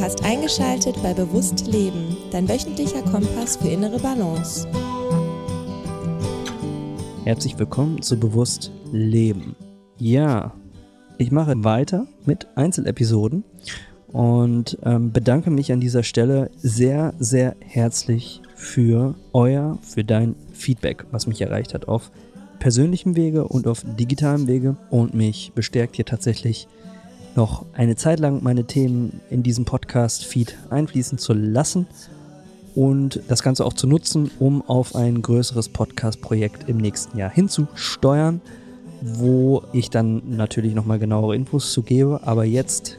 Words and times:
Du 0.00 0.06
hast 0.06 0.24
eingeschaltet 0.24 0.96
bei 1.02 1.12
Bewusst 1.12 1.66
Leben, 1.66 2.16
dein 2.30 2.48
wöchentlicher 2.48 3.02
Kompass 3.02 3.58
für 3.58 3.68
innere 3.68 3.98
Balance. 3.98 4.66
Herzlich 7.24 7.58
willkommen 7.58 8.00
zu 8.00 8.18
Bewusst 8.18 8.72
Leben. 8.92 9.54
Ja, 9.98 10.54
ich 11.18 11.30
mache 11.30 11.52
weiter 11.64 12.06
mit 12.24 12.46
Einzelepisoden 12.54 13.44
und 14.08 14.78
ähm, 14.84 15.12
bedanke 15.12 15.50
mich 15.50 15.70
an 15.70 15.80
dieser 15.80 16.02
Stelle 16.02 16.50
sehr, 16.56 17.12
sehr 17.18 17.54
herzlich 17.60 18.40
für 18.54 19.16
euer, 19.34 19.76
für 19.82 20.02
dein 20.02 20.34
Feedback, 20.54 21.04
was 21.10 21.26
mich 21.26 21.42
erreicht 21.42 21.74
hat 21.74 21.88
auf 21.88 22.10
persönlichem 22.58 23.16
Wege 23.16 23.46
und 23.46 23.66
auf 23.66 23.84
digitalem 23.98 24.46
Wege 24.46 24.78
und 24.88 25.12
mich 25.12 25.52
bestärkt 25.54 25.96
hier 25.96 26.06
tatsächlich 26.06 26.68
noch 27.36 27.64
eine 27.72 27.96
Zeit 27.96 28.20
lang 28.20 28.42
meine 28.42 28.64
Themen 28.64 29.20
in 29.30 29.42
diesem 29.42 29.64
Podcast-Feed 29.64 30.56
einfließen 30.70 31.18
zu 31.18 31.32
lassen 31.32 31.86
und 32.74 33.20
das 33.28 33.42
Ganze 33.42 33.64
auch 33.64 33.72
zu 33.72 33.86
nutzen, 33.86 34.30
um 34.38 34.62
auf 34.62 34.94
ein 34.94 35.22
größeres 35.22 35.68
Podcast-Projekt 35.68 36.68
im 36.68 36.76
nächsten 36.76 37.18
Jahr 37.18 37.30
hinzusteuern, 37.30 38.40
wo 39.02 39.62
ich 39.72 39.90
dann 39.90 40.36
natürlich 40.36 40.74
nochmal 40.74 40.98
genauere 40.98 41.34
Infos 41.34 41.72
zu 41.72 41.82
gebe. 41.82 42.20
Aber 42.24 42.44
jetzt 42.44 42.98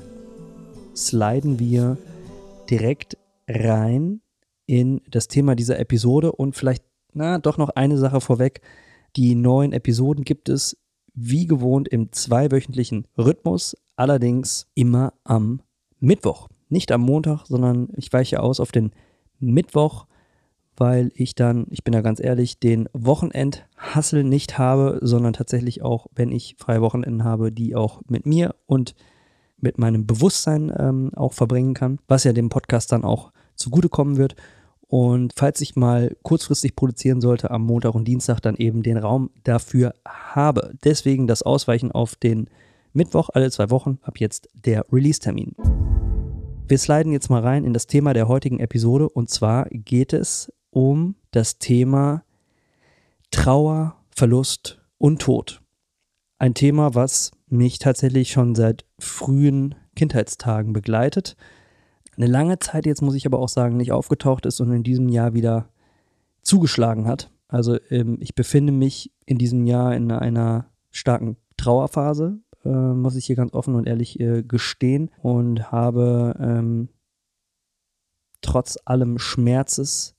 sliden 0.95 1.59
wir 1.59 1.98
direkt 2.70 3.17
rein 3.48 4.21
in 4.65 5.01
das 5.09 5.27
Thema 5.27 5.55
dieser 5.55 5.79
Episode 5.79 6.31
und 6.31 6.55
vielleicht, 6.55 6.84
na, 7.13 7.37
doch 7.39 7.57
noch 7.57 7.70
eine 7.70 7.98
Sache 7.98 8.21
vorweg. 8.21 8.61
Die 9.15 9.35
neuen 9.35 9.73
Episoden 9.73 10.23
gibt 10.23 10.48
es 10.48 10.77
wie 11.13 11.45
gewohnt 11.45 11.89
im 11.89 12.11
zweiwöchentlichen 12.11 13.05
Rhythmus, 13.17 13.75
allerdings 14.01 14.65
immer 14.73 15.13
am 15.23 15.61
Mittwoch. 15.99 16.47
Nicht 16.69 16.91
am 16.91 17.01
Montag, 17.01 17.45
sondern 17.45 17.89
ich 17.95 18.11
weiche 18.11 18.41
aus 18.41 18.59
auf 18.59 18.71
den 18.71 18.93
Mittwoch, 19.39 20.07
weil 20.76 21.12
ich 21.13 21.35
dann, 21.35 21.67
ich 21.70 21.84
bin 21.84 21.91
da 21.91 22.01
ganz 22.01 22.20
ehrlich, 22.20 22.59
den 22.59 22.89
Wochenendhassel 22.93 24.23
nicht 24.23 24.57
habe, 24.57 24.98
sondern 25.03 25.34
tatsächlich 25.34 25.84
auch, 25.84 26.07
wenn 26.15 26.31
ich 26.31 26.55
freie 26.57 26.81
Wochenenden 26.81 27.23
habe, 27.23 27.51
die 27.51 27.76
auch 27.76 28.01
mit 28.09 28.26
mir 28.26 28.55
und 28.65 28.95
mit 29.57 29.77
meinem 29.77 30.07
Bewusstsein 30.07 30.73
ähm, 30.76 31.11
auch 31.15 31.33
verbringen 31.33 31.76
kann, 31.76 31.99
was 32.07 32.23
ja 32.23 32.33
dem 32.33 32.49
Podcast 32.49 32.91
dann 32.91 33.04
auch 33.04 33.31
zugutekommen 33.55 34.17
wird. 34.17 34.35
Und 34.87 35.33
falls 35.35 35.61
ich 35.61 35.76
mal 35.76 36.17
kurzfristig 36.23 36.76
produzieren 36.76 37.21
sollte 37.21 37.51
am 37.51 37.67
Montag 37.67 37.93
und 37.93 38.07
Dienstag, 38.07 38.39
dann 38.39 38.55
eben 38.55 38.81
den 38.81 38.98
Raum 38.98 39.29
dafür 39.43 39.93
habe. 40.07 40.73
Deswegen 40.83 41.27
das 41.27 41.43
Ausweichen 41.43 41.91
auf 41.91 42.15
den 42.15 42.49
Mittwoch 42.93 43.29
alle 43.34 43.49
zwei 43.51 43.70
Wochen, 43.70 43.99
ab 44.01 44.20
jetzt 44.20 44.49
der 44.53 44.85
Release-Termin. 44.91 45.55
Wir 46.67 46.77
sliden 46.77 47.13
jetzt 47.13 47.29
mal 47.29 47.41
rein 47.41 47.63
in 47.63 47.73
das 47.73 47.87
Thema 47.87 48.13
der 48.13 48.27
heutigen 48.27 48.59
Episode 48.59 49.07
und 49.07 49.29
zwar 49.29 49.65
geht 49.70 50.13
es 50.13 50.51
um 50.71 51.15
das 51.31 51.57
Thema 51.57 52.23
Trauer, 53.31 53.95
Verlust 54.13 54.81
und 54.98 55.21
Tod. 55.21 55.61
Ein 56.37 56.53
Thema, 56.53 56.93
was 56.93 57.31
mich 57.48 57.79
tatsächlich 57.79 58.31
schon 58.31 58.55
seit 58.55 58.85
frühen 58.99 59.76
Kindheitstagen 59.95 60.73
begleitet. 60.73 61.37
Eine 62.17 62.27
lange 62.27 62.59
Zeit 62.59 62.85
jetzt, 62.85 63.01
muss 63.01 63.15
ich 63.15 63.26
aber 63.26 63.39
auch 63.39 63.49
sagen, 63.49 63.77
nicht 63.77 63.91
aufgetaucht 63.91 64.45
ist 64.45 64.59
und 64.59 64.72
in 64.72 64.83
diesem 64.83 65.07
Jahr 65.07 65.33
wieder 65.33 65.69
zugeschlagen 66.41 67.07
hat. 67.07 67.31
Also 67.47 67.78
ähm, 67.89 68.17
ich 68.19 68.35
befinde 68.35 68.73
mich 68.73 69.11
in 69.25 69.38
diesem 69.38 69.66
Jahr 69.66 69.95
in 69.95 70.11
einer 70.11 70.66
starken 70.89 71.38
Trauerphase, 71.57 72.39
äh, 72.66 72.69
muss 72.69 73.16
ich 73.16 73.25
hier 73.25 73.35
ganz 73.35 73.53
offen 73.53 73.75
und 73.75 73.88
ehrlich 73.88 74.19
äh, 74.19 74.44
gestehen 74.44 75.09
und 75.22 75.72
habe 75.72 76.35
ähm, 76.40 76.90
trotz 78.41 78.78
allem 78.85 79.17
Schmerzes 79.17 80.16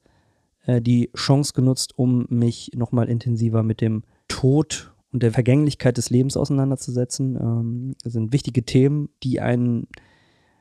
äh, 0.64 0.80
die 0.80 1.10
Chance 1.16 1.52
genutzt, 1.54 1.98
um 1.98 2.26
mich 2.28 2.70
nochmal 2.74 3.08
intensiver 3.08 3.62
mit 3.62 3.80
dem 3.80 4.04
Tod 4.28 4.92
und 5.12 5.22
der 5.22 5.32
Vergänglichkeit 5.32 5.98
des 5.98 6.10
Lebens 6.10 6.36
auseinanderzusetzen. 6.36 7.36
Ähm, 7.36 7.94
das 8.02 8.12
sind 8.14 8.32
wichtige 8.32 8.64
Themen, 8.64 9.10
die 9.22 9.40
einen 9.40 9.88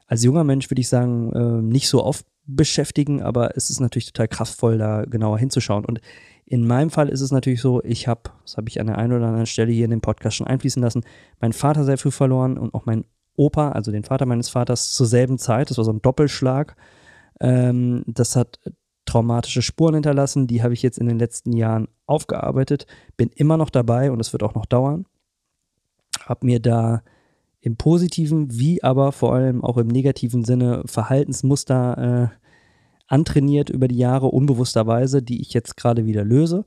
als 0.07 0.23
junger 0.23 0.43
Mensch, 0.43 0.69
würde 0.69 0.81
ich 0.81 0.89
sagen, 0.89 1.31
äh, 1.33 1.61
nicht 1.61 1.87
so 1.87 2.03
oft 2.03 2.25
beschäftigen, 2.45 3.21
aber 3.21 3.55
es 3.55 3.69
ist 3.69 3.79
natürlich 3.79 4.11
total 4.11 4.27
kraftvoll, 4.27 4.77
da 4.77 5.03
genauer 5.05 5.39
hinzuschauen. 5.39 5.85
Und 5.85 6.01
in 6.51 6.67
meinem 6.67 6.89
Fall 6.89 7.07
ist 7.07 7.21
es 7.21 7.31
natürlich 7.31 7.61
so, 7.61 7.81
ich 7.81 8.09
habe, 8.09 8.23
das 8.41 8.57
habe 8.57 8.67
ich 8.67 8.81
an 8.81 8.87
der 8.87 8.97
einen 8.97 9.13
oder 9.13 9.27
anderen 9.27 9.45
Stelle 9.45 9.71
hier 9.71 9.85
in 9.85 9.91
dem 9.91 10.01
Podcast 10.01 10.35
schon 10.35 10.47
einfließen 10.47 10.83
lassen, 10.83 11.05
meinen 11.39 11.53
Vater 11.53 11.85
sehr 11.85 11.97
früh 11.97 12.11
verloren 12.11 12.57
und 12.57 12.73
auch 12.73 12.85
meinen 12.85 13.05
Opa, 13.37 13.71
also 13.71 13.89
den 13.89 14.03
Vater 14.03 14.25
meines 14.25 14.49
Vaters, 14.49 14.91
zur 14.91 15.07
selben 15.07 15.37
Zeit. 15.37 15.69
Das 15.69 15.77
war 15.77 15.85
so 15.85 15.93
ein 15.93 16.01
Doppelschlag. 16.01 16.75
Ähm, 17.39 18.03
das 18.05 18.35
hat 18.35 18.59
traumatische 19.05 19.61
Spuren 19.61 19.93
hinterlassen. 19.93 20.45
Die 20.45 20.61
habe 20.61 20.73
ich 20.73 20.81
jetzt 20.81 20.97
in 20.97 21.07
den 21.07 21.19
letzten 21.19 21.53
Jahren 21.53 21.87
aufgearbeitet. 22.05 22.85
Bin 23.15 23.29
immer 23.33 23.55
noch 23.55 23.69
dabei 23.69 24.11
und 24.11 24.19
es 24.19 24.33
wird 24.33 24.43
auch 24.43 24.53
noch 24.53 24.65
dauern. 24.65 25.05
Habe 26.25 26.45
mir 26.45 26.59
da 26.59 27.01
im 27.61 27.77
positiven 27.77 28.59
wie 28.59 28.83
aber 28.83 29.13
vor 29.13 29.33
allem 29.33 29.63
auch 29.63 29.77
im 29.77 29.87
negativen 29.87 30.43
Sinne 30.43 30.83
Verhaltensmuster 30.85 32.29
äh, 32.33 32.40
antrainiert 33.11 33.69
über 33.69 33.87
die 33.87 33.97
Jahre 33.97 34.27
unbewussterweise, 34.27 35.21
die 35.21 35.41
ich 35.41 35.53
jetzt 35.53 35.75
gerade 35.75 36.05
wieder 36.05 36.23
löse. 36.23 36.65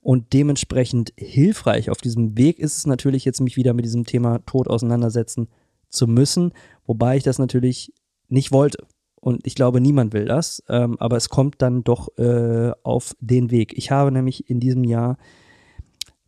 Und 0.00 0.32
dementsprechend 0.32 1.12
hilfreich 1.16 1.90
auf 1.90 1.98
diesem 1.98 2.36
Weg 2.36 2.58
ist 2.58 2.76
es 2.78 2.86
natürlich 2.86 3.24
jetzt, 3.24 3.40
mich 3.40 3.56
wieder 3.56 3.74
mit 3.74 3.84
diesem 3.84 4.04
Thema 4.04 4.38
Tod 4.46 4.68
auseinandersetzen 4.68 5.48
zu 5.90 6.06
müssen, 6.08 6.52
wobei 6.86 7.16
ich 7.16 7.22
das 7.22 7.38
natürlich 7.38 7.92
nicht 8.28 8.50
wollte. 8.50 8.86
Und 9.20 9.46
ich 9.46 9.54
glaube, 9.54 9.80
niemand 9.80 10.12
will 10.14 10.24
das, 10.24 10.62
ähm, 10.68 10.96
aber 10.98 11.16
es 11.16 11.28
kommt 11.28 11.62
dann 11.62 11.84
doch 11.84 12.08
äh, 12.18 12.72
auf 12.82 13.14
den 13.20 13.52
Weg. 13.52 13.76
Ich 13.76 13.92
habe 13.92 14.10
nämlich 14.10 14.50
in 14.50 14.58
diesem 14.58 14.82
Jahr 14.82 15.18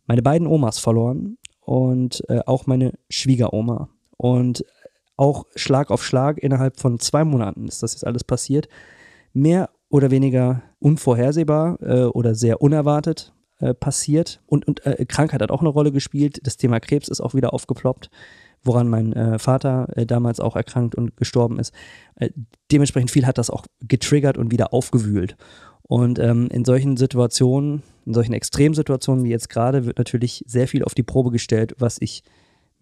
meine 0.05 0.21
beiden 0.21 0.47
Omas 0.47 0.79
verloren 0.79 1.37
und 1.59 2.23
äh, 2.29 2.39
auch 2.45 2.67
meine 2.67 2.93
Schwiegeroma. 3.09 3.89
Und 4.15 4.63
auch 5.17 5.45
Schlag 5.55 5.91
auf 5.91 6.05
Schlag 6.05 6.37
innerhalb 6.37 6.79
von 6.79 6.99
zwei 6.99 7.25
Monaten 7.25 7.67
ist 7.67 7.83
das 7.83 7.93
jetzt 7.93 8.07
alles 8.07 8.23
passiert 8.23 8.69
mehr 9.35 9.69
oder 9.89 10.11
weniger 10.11 10.63
unvorhersehbar 10.79 11.77
äh, 11.81 12.03
oder 12.05 12.33
sehr 12.33 12.61
unerwartet 12.61 13.33
äh, 13.59 13.73
passiert. 13.73 14.41
Und, 14.47 14.67
und 14.67 14.85
äh, 14.85 15.05
Krankheit 15.05 15.41
hat 15.41 15.51
auch 15.51 15.59
eine 15.59 15.69
Rolle 15.69 15.91
gespielt. 15.91 16.39
Das 16.43 16.57
Thema 16.57 16.79
Krebs 16.79 17.07
ist 17.07 17.21
auch 17.21 17.35
wieder 17.35 17.53
aufgeploppt, 17.53 18.09
woran 18.63 18.89
mein 18.89 19.13
äh, 19.13 19.37
Vater 19.37 19.87
äh, 19.95 20.05
damals 20.05 20.39
auch 20.39 20.55
erkrankt 20.55 20.95
und 20.95 21.17
gestorben 21.17 21.59
ist. 21.59 21.73
Äh, 22.15 22.29
dementsprechend 22.71 23.11
viel 23.11 23.27
hat 23.27 23.37
das 23.37 23.49
auch 23.49 23.65
getriggert 23.81 24.37
und 24.37 24.51
wieder 24.51 24.73
aufgewühlt. 24.73 25.37
Und 25.83 26.17
ähm, 26.17 26.47
in 26.51 26.65
solchen 26.65 26.97
Situationen, 26.97 27.83
in 28.05 28.13
solchen 28.13 28.33
Extremsituationen 28.33 29.23
wie 29.23 29.29
jetzt 29.29 29.49
gerade, 29.49 29.85
wird 29.85 29.99
natürlich 29.99 30.43
sehr 30.47 30.67
viel 30.67 30.83
auf 30.83 30.95
die 30.95 31.03
Probe 31.03 31.29
gestellt, 31.29 31.75
was 31.77 31.97
ich 31.99 32.23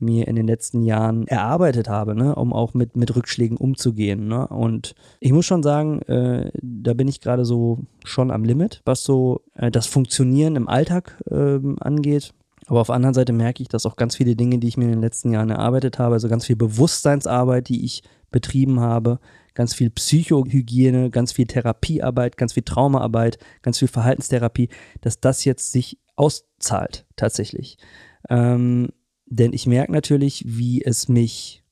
mir 0.03 0.27
in 0.27 0.35
den 0.35 0.47
letzten 0.47 0.83
Jahren 0.83 1.27
erarbeitet 1.27 1.89
habe, 1.89 2.15
ne, 2.15 2.35
um 2.35 2.53
auch 2.53 2.73
mit, 2.73 2.95
mit 2.95 3.15
Rückschlägen 3.15 3.57
umzugehen. 3.57 4.27
Ne? 4.27 4.47
Und 4.47 4.95
ich 5.19 5.31
muss 5.31 5.45
schon 5.45 5.63
sagen, 5.63 6.01
äh, 6.03 6.51
da 6.61 6.93
bin 6.93 7.07
ich 7.07 7.21
gerade 7.21 7.45
so 7.45 7.79
schon 8.03 8.31
am 8.31 8.43
Limit, 8.43 8.81
was 8.85 9.03
so 9.03 9.41
äh, 9.55 9.71
das 9.71 9.87
Funktionieren 9.87 10.55
im 10.55 10.67
Alltag 10.67 11.21
äh, 11.29 11.59
angeht. 11.79 12.33
Aber 12.67 12.81
auf 12.81 12.87
der 12.87 12.95
anderen 12.95 13.13
Seite 13.13 13.33
merke 13.33 13.61
ich, 13.61 13.67
dass 13.67 13.85
auch 13.85 13.95
ganz 13.95 14.15
viele 14.15 14.35
Dinge, 14.35 14.57
die 14.57 14.67
ich 14.67 14.77
mir 14.77 14.85
in 14.85 14.91
den 14.91 15.01
letzten 15.01 15.31
Jahren 15.31 15.49
erarbeitet 15.49 15.99
habe, 15.99 16.13
also 16.13 16.29
ganz 16.29 16.45
viel 16.45 16.55
Bewusstseinsarbeit, 16.55 17.67
die 17.67 17.83
ich 17.83 18.03
betrieben 18.31 18.79
habe, 18.79 19.19
ganz 19.53 19.73
viel 19.73 19.89
Psychohygiene, 19.89 21.09
ganz 21.09 21.31
viel 21.31 21.45
Therapiearbeit, 21.45 22.37
ganz 22.37 22.53
viel 22.53 22.63
Traumaarbeit, 22.63 23.37
ganz 23.61 23.79
viel 23.79 23.87
Verhaltenstherapie, 23.87 24.69
dass 25.01 25.19
das 25.19 25.45
jetzt 25.45 25.71
sich 25.71 25.99
auszahlt 26.15 27.05
tatsächlich. 27.15 27.77
Ähm, 28.29 28.89
denn 29.33 29.53
ich 29.53 29.65
merke 29.65 29.91
natürlich, 29.91 30.43
wie 30.45 30.83
es 30.83 31.07
mich, 31.07 31.63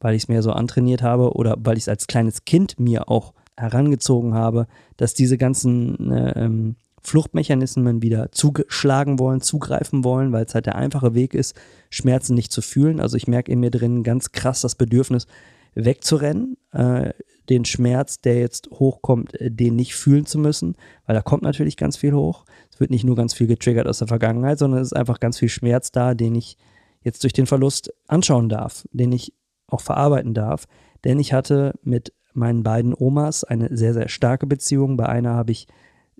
weil 0.00 0.14
ich 0.14 0.24
es 0.24 0.28
mir 0.28 0.42
so 0.42 0.52
antrainiert 0.52 1.02
habe 1.02 1.32
oder 1.32 1.56
weil 1.58 1.76
ich 1.76 1.84
es 1.84 1.88
als 1.88 2.06
kleines 2.06 2.44
Kind 2.44 2.80
mir 2.80 3.08
auch 3.10 3.34
herangezogen 3.56 4.34
habe, 4.34 4.66
dass 4.96 5.14
diese 5.14 5.38
ganzen 5.38 6.10
äh, 6.10 6.44
ähm, 6.44 6.76
Fluchtmechanismen 7.02 8.02
wieder 8.02 8.32
zugeschlagen 8.32 9.18
wollen, 9.18 9.40
zugreifen 9.40 10.02
wollen, 10.02 10.32
weil 10.32 10.44
es 10.44 10.54
halt 10.54 10.66
der 10.66 10.76
einfache 10.76 11.14
Weg 11.14 11.34
ist, 11.34 11.54
Schmerzen 11.90 12.34
nicht 12.34 12.52
zu 12.52 12.62
fühlen. 12.62 13.00
Also 13.00 13.16
ich 13.16 13.28
merke 13.28 13.52
in 13.52 13.60
mir 13.60 13.70
drin 13.70 14.02
ganz 14.02 14.32
krass 14.32 14.60
das 14.62 14.74
Bedürfnis, 14.74 15.26
wegzurennen, 15.74 16.56
äh, 16.72 17.12
den 17.48 17.64
Schmerz, 17.64 18.20
der 18.20 18.40
jetzt 18.40 18.70
hochkommt, 18.72 19.38
äh, 19.40 19.50
den 19.50 19.76
nicht 19.76 19.94
fühlen 19.94 20.26
zu 20.26 20.38
müssen, 20.38 20.74
weil 21.06 21.14
da 21.14 21.22
kommt 21.22 21.42
natürlich 21.42 21.76
ganz 21.76 21.96
viel 21.96 22.12
hoch. 22.12 22.44
Wird 22.78 22.90
nicht 22.90 23.04
nur 23.04 23.16
ganz 23.16 23.34
viel 23.34 23.46
getriggert 23.46 23.86
aus 23.86 23.98
der 23.98 24.08
Vergangenheit, 24.08 24.58
sondern 24.58 24.80
es 24.80 24.88
ist 24.88 24.96
einfach 24.96 25.20
ganz 25.20 25.38
viel 25.38 25.48
Schmerz 25.48 25.92
da, 25.92 26.14
den 26.14 26.34
ich 26.34 26.56
jetzt 27.02 27.22
durch 27.22 27.32
den 27.32 27.46
Verlust 27.46 27.92
anschauen 28.08 28.48
darf, 28.48 28.84
den 28.92 29.12
ich 29.12 29.32
auch 29.68 29.80
verarbeiten 29.80 30.34
darf. 30.34 30.66
Denn 31.04 31.18
ich 31.18 31.32
hatte 31.32 31.74
mit 31.82 32.12
meinen 32.34 32.62
beiden 32.62 32.94
Omas 32.94 33.44
eine 33.44 33.74
sehr, 33.76 33.94
sehr 33.94 34.08
starke 34.08 34.46
Beziehung. 34.46 34.96
Bei 34.96 35.06
einer 35.06 35.34
habe 35.34 35.52
ich 35.52 35.66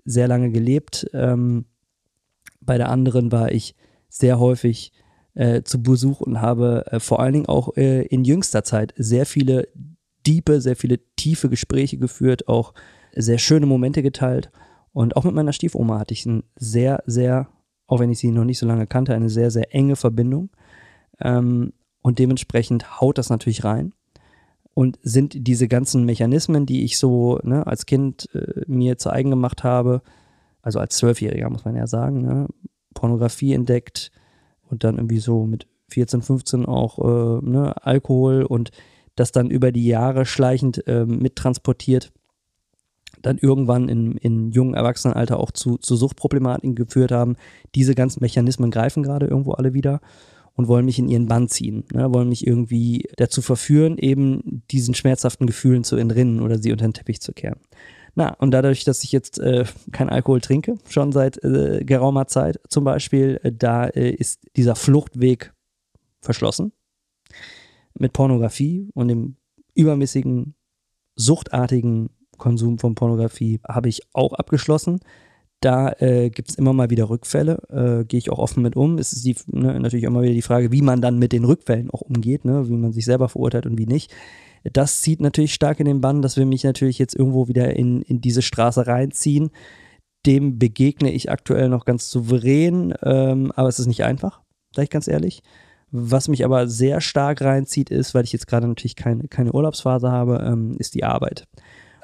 sehr 0.03 0.27
lange 0.27 0.51
gelebt. 0.51 1.07
Ähm, 1.13 1.65
bei 2.61 2.77
der 2.77 2.89
anderen 2.89 3.31
war 3.31 3.51
ich 3.51 3.75
sehr 4.09 4.39
häufig 4.39 4.91
äh, 5.35 5.61
zu 5.63 5.83
Besuch 5.83 6.21
und 6.21 6.41
habe 6.41 6.85
äh, 6.87 6.99
vor 6.99 7.19
allen 7.19 7.33
Dingen 7.33 7.45
auch 7.45 7.75
äh, 7.77 8.03
in 8.07 8.23
jüngster 8.23 8.63
Zeit 8.63 8.93
sehr 8.97 9.25
viele 9.25 9.67
diepe, 10.25 10.61
sehr 10.61 10.75
viele 10.75 10.99
tiefe 11.15 11.49
Gespräche 11.49 11.97
geführt, 11.97 12.47
auch 12.47 12.73
sehr 13.15 13.37
schöne 13.37 13.65
Momente 13.65 14.01
geteilt. 14.01 14.51
Und 14.97 15.15
auch 15.15 15.25
mit 15.25 15.35
meiner 15.35 15.53
Stiefoma 15.53 15.99
hatte 15.99 16.15
ich 16.15 16.25
ein 16.25 16.41
sehr, 16.55 17.03
sehr, 17.05 17.49
auch 17.85 17.99
wenn 17.99 18.09
ich 18.09 18.17
sie 18.17 18.31
noch 18.31 18.45
nicht 18.45 18.57
so 18.57 18.65
lange 18.65 18.87
kannte, 18.87 19.13
eine 19.13 19.29
sehr, 19.29 19.51
sehr 19.51 19.75
enge 19.75 19.95
Verbindung. 19.95 20.49
Ähm, 21.19 21.73
und 22.01 22.17
dementsprechend 22.17 22.99
haut 22.99 23.19
das 23.19 23.29
natürlich 23.29 23.63
rein. 23.63 23.93
Und 24.73 24.97
sind 25.03 25.45
diese 25.47 25.67
ganzen 25.67 26.03
Mechanismen, 26.03 26.65
die 26.65 26.83
ich 26.83 26.97
so 26.97 27.37
ne, 27.43 27.67
als 27.67 27.85
Kind 27.85 28.27
äh, 28.33 28.63
mir 28.65 28.97
zu 28.97 29.11
eigen 29.11 29.29
gemacht 29.29 29.63
habe, 29.63 30.01
also 30.63 30.79
als 30.79 30.97
Zwölfjähriger 30.97 31.51
muss 31.51 31.63
man 31.63 31.75
ja 31.75 31.85
sagen, 31.85 32.23
ne, 32.23 32.47
Pornografie 32.95 33.53
entdeckt 33.53 34.11
und 34.67 34.83
dann 34.83 34.95
irgendwie 34.95 35.19
so 35.19 35.45
mit 35.45 35.67
14, 35.89 36.23
15 36.23 36.65
auch 36.65 36.97
äh, 36.97 37.45
ne, 37.45 37.85
Alkohol 37.85 38.41
und 38.41 38.71
das 39.13 39.31
dann 39.31 39.51
über 39.51 39.71
die 39.71 39.85
Jahre 39.85 40.25
schleichend 40.25 40.87
äh, 40.87 41.05
mittransportiert, 41.05 42.11
dann 43.27 43.37
irgendwann 43.37 43.89
in, 43.89 44.17
in 44.17 44.51
jungen 44.51 44.73
Erwachsenenalter 44.73 45.39
auch 45.39 45.51
zu, 45.51 45.77
zu 45.77 45.95
Suchtproblematiken 45.95 46.75
geführt 46.75 47.11
haben. 47.11 47.35
Diese 47.75 47.93
ganzen 47.93 48.21
Mechanismen 48.21 48.71
greifen 48.71 49.03
gerade 49.03 49.27
irgendwo 49.27 49.51
alle 49.51 49.73
wieder 49.73 50.01
und 50.53 50.67
wollen 50.67 50.85
mich 50.85 50.97
in 50.97 51.07
ihren 51.07 51.27
Bann 51.27 51.47
ziehen, 51.49 51.83
ne, 51.93 52.11
wollen 52.13 52.29
mich 52.29 52.45
irgendwie 52.47 53.07
dazu 53.15 53.41
verführen, 53.41 53.97
eben 53.97 54.63
diesen 54.71 54.95
schmerzhaften 54.95 55.45
Gefühlen 55.45 55.83
zu 55.83 55.97
entrinnen 55.97 56.41
oder 56.41 56.57
sie 56.57 56.71
unter 56.71 56.87
den 56.87 56.93
Teppich 56.93 57.21
zu 57.21 57.31
kehren. 57.31 57.59
Na, 58.15 58.33
und 58.39 58.49
dadurch, 58.49 58.83
dass 58.83 59.03
ich 59.03 59.11
jetzt 59.11 59.37
äh, 59.37 59.65
kein 59.91 60.09
Alkohol 60.09 60.41
trinke, 60.41 60.77
schon 60.89 61.11
seit 61.11 61.43
äh, 61.43 61.83
geraumer 61.85 62.25
Zeit 62.25 62.59
zum 62.67 62.83
Beispiel, 62.83 63.39
äh, 63.43 63.51
da 63.51 63.85
äh, 63.85 64.09
ist 64.09 64.47
dieser 64.55 64.75
Fluchtweg 64.75 65.53
verschlossen 66.21 66.71
mit 67.93 68.13
Pornografie 68.13 68.89
und 68.95 69.09
dem 69.09 69.35
übermäßigen, 69.75 70.55
suchtartigen 71.15 72.09
Konsum 72.37 72.79
von 72.79 72.95
Pornografie 72.95 73.59
habe 73.67 73.89
ich 73.89 74.01
auch 74.13 74.33
abgeschlossen. 74.33 74.99
Da 75.59 75.91
äh, 75.99 76.29
gibt 76.29 76.49
es 76.49 76.55
immer 76.55 76.73
mal 76.73 76.91
wieder 76.91 77.09
Rückfälle, 77.09 77.57
äh, 77.69 78.05
gehe 78.05 78.19
ich 78.19 78.29
auch 78.29 78.37
offen 78.37 78.61
mit 78.61 78.75
um. 78.75 78.99
Es 78.99 79.11
ist 79.11 79.25
die, 79.25 79.35
ne, 79.47 79.79
natürlich 79.79 80.03
immer 80.03 80.21
wieder 80.21 80.33
die 80.33 80.43
Frage, 80.43 80.71
wie 80.71 80.83
man 80.83 81.01
dann 81.01 81.17
mit 81.17 81.31
den 81.31 81.45
Rückfällen 81.45 81.89
auch 81.89 82.01
umgeht, 82.01 82.45
ne, 82.45 82.69
wie 82.69 82.77
man 82.77 82.93
sich 82.93 83.05
selber 83.05 83.27
verurteilt 83.27 83.65
und 83.65 83.77
wie 83.77 83.87
nicht. 83.87 84.13
Das 84.71 85.01
zieht 85.01 85.19
natürlich 85.19 85.53
stark 85.53 85.79
in 85.79 85.85
den 85.85 86.01
Bann, 86.01 86.21
dass 86.21 86.37
wir 86.37 86.45
mich 86.45 86.63
natürlich 86.63 86.99
jetzt 86.99 87.15
irgendwo 87.15 87.47
wieder 87.47 87.75
in, 87.75 88.01
in 88.03 88.21
diese 88.21 88.41
Straße 88.43 88.85
reinziehen. 88.85 89.49
Dem 90.25 90.59
begegne 90.59 91.11
ich 91.11 91.31
aktuell 91.31 91.69
noch 91.69 91.85
ganz 91.85 92.09
souverän, 92.09 92.93
ähm, 93.01 93.51
aber 93.55 93.69
es 93.69 93.79
ist 93.79 93.87
nicht 93.87 94.03
einfach, 94.03 94.41
sage 94.75 94.83
ich 94.83 94.89
ganz 94.89 95.07
ehrlich. 95.07 95.41
Was 95.89 96.27
mich 96.27 96.43
aber 96.43 96.67
sehr 96.67 96.99
stark 96.99 97.41
reinzieht, 97.41 97.89
ist, 97.89 98.13
weil 98.13 98.25
ich 98.25 98.33
jetzt 98.33 98.47
gerade 98.47 98.67
natürlich 98.67 98.97
keine, 98.97 99.27
keine 99.29 99.53
Urlaubsphase 99.53 100.11
habe, 100.11 100.43
ähm, 100.45 100.75
ist 100.79 100.95
die 100.95 101.05
Arbeit. 101.05 101.47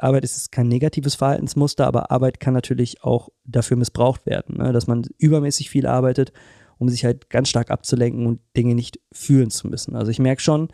Arbeit 0.04 0.24
ist 0.24 0.52
kein 0.52 0.68
negatives 0.68 1.16
Verhaltensmuster, 1.16 1.88
aber 1.88 2.12
Arbeit 2.12 2.40
kann 2.40 2.54
natürlich 2.54 3.04
auch 3.04 3.30
dafür 3.46 3.78
missbraucht 3.78 4.26
werden, 4.26 4.58
ne? 4.58 4.74
dass 4.74 4.88
man 4.88 5.06
übermäßig 5.18 5.70
viel 5.70 5.88
arbeitet, 5.88 6.34
um 6.78 6.90
sich 6.90 7.06
halt 7.06 7.30
ganz 7.30 7.50
stark 7.50 7.72
abzulenken 7.72 8.26
und 8.26 8.40
Dinge 8.58 8.76
nicht 8.76 9.00
fühlen 9.12 9.50
zu 9.50 9.68
müssen. 9.68 9.96
Also 9.96 10.12
ich 10.12 10.20
merke 10.20 10.42
schon, 10.42 10.70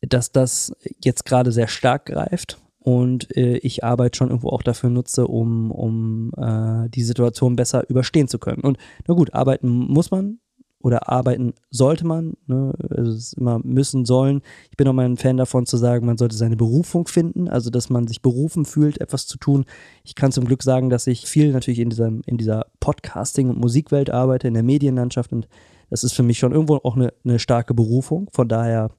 dass 0.00 0.32
das 0.32 0.72
jetzt 1.02 1.24
gerade 1.24 1.52
sehr 1.52 1.68
stark 1.68 2.06
greift 2.06 2.58
und 2.78 3.36
äh, 3.36 3.56
ich 3.58 3.84
Arbeit 3.84 4.16
schon 4.16 4.28
irgendwo 4.28 4.50
auch 4.50 4.62
dafür 4.62 4.90
nutze, 4.90 5.26
um, 5.26 5.70
um 5.70 6.32
äh, 6.36 6.88
die 6.88 7.02
Situation 7.02 7.56
besser 7.56 7.88
überstehen 7.88 8.28
zu 8.28 8.38
können. 8.38 8.62
Und 8.62 8.78
na 9.06 9.14
gut, 9.14 9.34
arbeiten 9.34 9.68
muss 9.68 10.10
man, 10.10 10.40
oder 10.80 11.08
arbeiten 11.08 11.54
sollte 11.70 12.06
man. 12.06 12.34
Ne? 12.46 12.72
Also 12.90 13.10
es 13.12 13.18
ist 13.18 13.32
immer 13.34 13.60
müssen, 13.64 14.04
sollen. 14.04 14.42
Ich 14.70 14.76
bin 14.76 14.86
auch 14.86 14.92
mal 14.92 15.04
ein 15.04 15.16
Fan 15.16 15.36
davon 15.36 15.66
zu 15.66 15.76
sagen, 15.76 16.06
man 16.06 16.18
sollte 16.18 16.36
seine 16.36 16.56
Berufung 16.56 17.08
finden, 17.08 17.48
also 17.48 17.70
dass 17.70 17.90
man 17.90 18.06
sich 18.06 18.22
berufen 18.22 18.64
fühlt, 18.64 19.00
etwas 19.00 19.26
zu 19.26 19.38
tun. 19.38 19.64
Ich 20.04 20.14
kann 20.14 20.32
zum 20.32 20.44
Glück 20.44 20.62
sagen, 20.62 20.88
dass 20.90 21.06
ich 21.06 21.26
viel 21.26 21.52
natürlich 21.52 21.80
in 21.80 21.90
dieser, 21.90 22.12
in 22.26 22.38
dieser 22.38 22.66
Podcasting- 22.80 23.50
und 23.50 23.58
Musikwelt 23.58 24.10
arbeite, 24.10 24.48
in 24.48 24.54
der 24.54 24.62
Medienlandschaft 24.62 25.32
und 25.32 25.48
das 25.90 26.04
ist 26.04 26.12
für 26.12 26.22
mich 26.22 26.38
schon 26.38 26.52
irgendwo 26.52 26.76
auch 26.76 26.96
eine, 26.96 27.14
eine 27.24 27.38
starke 27.38 27.74
Berufung. 27.74 28.28
Von 28.32 28.46
daher 28.46 28.90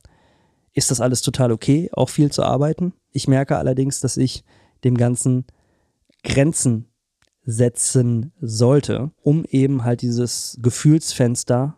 ist 0.74 0.92
das 0.92 1.02
alles 1.02 1.22
total 1.22 1.52
okay, 1.52 1.90
auch 1.94 2.10
viel 2.10 2.31
zu 2.31 2.44
arbeiten. 2.44 2.94
Ich 3.12 3.28
merke 3.28 3.58
allerdings, 3.58 4.00
dass 4.00 4.18
ich 4.18 4.44
dem 4.84 4.98
Ganzen 4.98 5.46
Grenzen 6.24 6.88
setzen 7.44 8.31
sollte, 8.41 9.12
um 9.21 9.45
eben 9.45 9.83
halt 9.83 10.01
dieses 10.01 10.57
Gefühlsfenster 10.62 11.77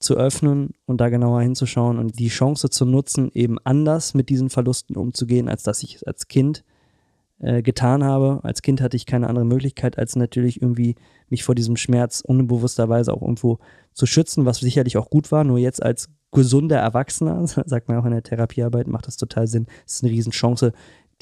zu 0.00 0.16
öffnen 0.16 0.70
und 0.86 1.00
da 1.00 1.08
genauer 1.08 1.42
hinzuschauen 1.42 1.98
und 1.98 2.18
die 2.18 2.28
Chance 2.28 2.70
zu 2.70 2.84
nutzen, 2.84 3.30
eben 3.32 3.58
anders 3.64 4.14
mit 4.14 4.28
diesen 4.28 4.50
Verlusten 4.50 4.96
umzugehen, 4.96 5.48
als 5.48 5.62
dass 5.62 5.82
ich 5.82 5.96
es 5.96 6.04
als 6.04 6.28
Kind 6.28 6.64
äh, 7.40 7.62
getan 7.62 8.04
habe. 8.04 8.40
Als 8.42 8.62
Kind 8.62 8.80
hatte 8.80 8.96
ich 8.96 9.06
keine 9.06 9.28
andere 9.28 9.44
Möglichkeit, 9.44 9.98
als 9.98 10.16
natürlich 10.16 10.62
irgendwie 10.62 10.94
mich 11.28 11.44
vor 11.44 11.54
diesem 11.54 11.76
Schmerz 11.76 12.20
unbewussterweise 12.20 13.12
auch 13.12 13.22
irgendwo 13.22 13.58
zu 13.92 14.06
schützen, 14.06 14.44
was 14.44 14.58
sicherlich 14.58 14.96
auch 14.96 15.10
gut 15.10 15.32
war. 15.32 15.44
Nur 15.44 15.58
jetzt 15.58 15.82
als 15.82 16.08
gesunder 16.32 16.78
Erwachsener, 16.78 17.46
sagt 17.66 17.88
man 17.88 17.98
auch 17.98 18.04
in 18.04 18.12
der 18.12 18.22
Therapiearbeit, 18.22 18.86
macht 18.86 19.06
das 19.06 19.16
total 19.16 19.46
Sinn. 19.46 19.66
Es 19.86 19.94
ist 19.94 20.04
eine 20.04 20.12
Riesenchance, 20.12 20.72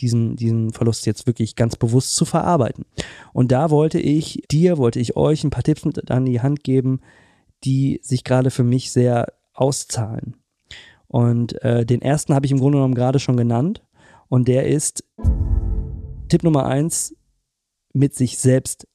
diesen, 0.00 0.36
diesen 0.36 0.72
Verlust 0.72 1.06
jetzt 1.06 1.26
wirklich 1.26 1.56
ganz 1.56 1.76
bewusst 1.76 2.16
zu 2.16 2.24
verarbeiten. 2.24 2.84
Und 3.32 3.52
da 3.52 3.70
wollte 3.70 3.98
ich 3.98 4.42
dir, 4.50 4.78
wollte 4.78 5.00
ich 5.00 5.16
euch 5.16 5.44
ein 5.44 5.50
paar 5.50 5.62
Tipps 5.62 5.84
mit 5.84 6.10
an 6.10 6.24
die 6.24 6.40
Hand 6.40 6.64
geben, 6.64 7.00
die 7.64 8.00
sich 8.02 8.24
gerade 8.24 8.50
für 8.50 8.64
mich 8.64 8.92
sehr 8.92 9.32
auszahlen. 9.54 10.36
Und 11.08 11.62
äh, 11.62 11.86
den 11.86 12.02
ersten 12.02 12.34
habe 12.34 12.46
ich 12.46 12.52
im 12.52 12.58
Grunde 12.58 12.78
genommen 12.78 12.94
gerade 12.94 13.18
schon 13.18 13.36
genannt. 13.36 13.82
Und 14.28 14.48
der 14.48 14.66
ist 14.66 15.04
Tipp 16.28 16.42
Nummer 16.42 16.66
eins, 16.66 17.14
mit 17.92 18.14
sich 18.14 18.38
selbst 18.38 18.86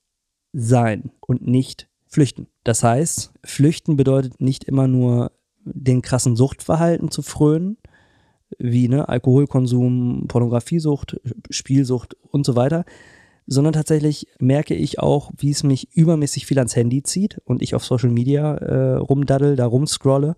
sein 0.54 1.12
und 1.22 1.48
nicht 1.48 1.90
flüchten. 2.06 2.48
Das 2.64 2.84
heißt, 2.84 3.34
flüchten 3.44 3.96
bedeutet 3.96 4.42
nicht 4.42 4.66
immer 4.66 4.88
nur 4.88 5.32
den 5.64 6.02
krassen 6.02 6.36
Suchtverhalten 6.36 7.10
zu 7.10 7.22
frönen, 7.22 7.78
wie 8.60 8.88
ne, 8.88 9.08
Alkoholkonsum, 9.08 10.26
Pornografiesucht, 10.28 11.20
Spielsucht 11.50 12.16
und 12.30 12.46
so 12.46 12.56
weiter, 12.56 12.86
sondern 13.48 13.74
tatsächlich 13.74 14.28
merke 14.40 14.76
ich 14.76 15.00
auch, 15.00 15.32
wie 15.38 15.52
es 15.52 15.64
mich 15.64 15.96
übermäßig 15.96 16.46
viel 16.46 16.60
ans 16.60 16.76
Handy 16.76 17.04
zieht 17.04 17.40
und 17.46 17.62
ich 17.62 17.76
auf 17.76 17.84
Social 17.84 18.10
Media 18.10 18.56
äh, 18.56 18.96
rumdaddel, 18.96 19.56
da 19.56 19.66
rumscrolle, 19.66 20.36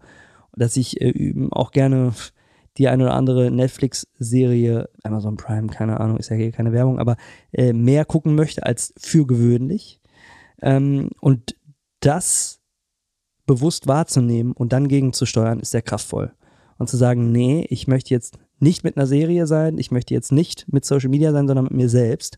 dass 0.56 0.77
ich 0.77 1.01
äh, 1.01 1.33
auch 1.51 1.71
gerne 1.71 2.13
die 2.77 2.88
eine 2.88 3.04
oder 3.04 3.13
andere 3.13 3.51
Netflix-Serie, 3.51 4.89
Amazon 5.04 5.38
Prime, 5.38 5.67
keine 5.67 6.00
Ahnung, 6.00 6.17
ist 6.17 6.29
ja 6.29 6.36
hier 6.36 6.51
keine 6.51 6.72
Werbung, 6.72 6.98
aber 6.98 7.17
äh, 7.51 7.72
mehr 7.72 8.03
gucken 8.03 8.34
möchte 8.34 8.65
als 8.65 8.93
für 8.98 9.27
gewöhnlich. 9.27 10.01
Ähm, 10.62 11.10
und 11.22 11.55
das 12.00 12.62
bewusst 13.46 13.88
wahrzunehmen 13.88 14.53
und 14.53 14.74
dann 14.74 14.88
gegenzusteuern, 14.88 15.60
ist 15.60 15.72
sehr 15.72 15.82
kraftvoll 15.82 16.34
und 16.77 16.89
zu 16.89 16.98
sagen, 16.98 17.32
nee, 17.32 17.65
ich 17.70 17.88
möchte 17.88 18.13
jetzt 18.13 18.38
nicht 18.60 18.84
mit 18.84 18.98
einer 18.98 19.08
Serie 19.08 19.48
sein, 19.48 19.77
ich 19.77 19.92
möchte 19.92 20.13
jetzt 20.13 20.32
nicht 20.32 20.72
mit 20.72 20.86
Social 20.86 21.10
Media 21.10 21.32
sein, 21.32 21.48
sondern 21.48 21.65
mit 21.65 21.74
mir 21.74 21.89
selbst. 21.89 22.38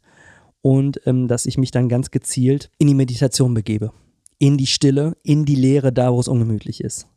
Und 0.62 1.00
ähm, 1.06 1.28
dass 1.28 1.46
ich 1.46 1.58
mich 1.58 1.72
dann 1.72 1.90
ganz 1.90 2.10
gezielt 2.12 2.72
in 2.78 2.88
die 2.88 2.96
Meditation 2.96 3.54
begebe. 3.54 3.92
In 4.40 4.58
die 4.58 4.68
Stille, 4.68 5.16
in 5.24 5.46
die 5.46 5.56
Leere, 5.56 5.94
da 5.94 6.12
wo 6.12 6.20
es 6.20 6.28
ungemütlich 6.28 6.82
ist. 6.84 7.08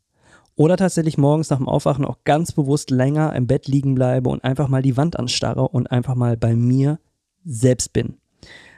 Oder 0.55 0.77
tatsächlich 0.77 1.17
morgens 1.19 1.51
nach 1.51 1.59
dem 1.59 1.69
Aufwachen 1.69 2.05
auch 2.05 2.19
ganz 2.25 2.53
bewusst 2.53 2.91
länger 2.91 3.35
im 3.35 3.47
Bett 3.47 3.69
liegen 3.69 3.95
bleibe 3.95 4.29
und 4.29 4.43
einfach 4.45 4.69
mal 4.69 4.83
die 4.83 4.97
Wand 4.97 5.19
anstarre 5.19 5.69
und 5.69 5.91
einfach 5.91 6.17
mal 6.17 6.37
bei 6.37 6.57
mir 6.57 6.99
selbst 7.45 7.93
bin. 7.93 8.17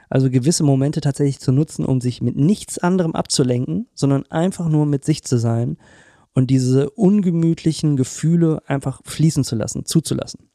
Also 0.07 0.29
gewisse 0.29 0.63
Momente 0.63 1.01
tatsächlich 1.01 1.39
zu 1.39 1.51
nutzen, 1.51 1.85
um 1.85 1.99
sich 1.99 2.21
mit 2.21 2.35
nichts 2.35 2.77
anderem 2.77 3.15
abzulenken, 3.15 3.87
sondern 3.95 4.25
einfach 4.27 4.69
nur 4.69 4.85
mit 4.85 5.05
sich 5.05 5.23
zu 5.23 5.37
sein 5.37 5.77
und 6.33 6.49
diese 6.49 6.89
ungemütlichen 6.91 7.97
Gefühle 7.97 8.61
einfach 8.65 9.01
fließen 9.03 9.43
zu 9.43 9.55
lassen, 9.55 9.85
zuzulassen. 9.85 10.49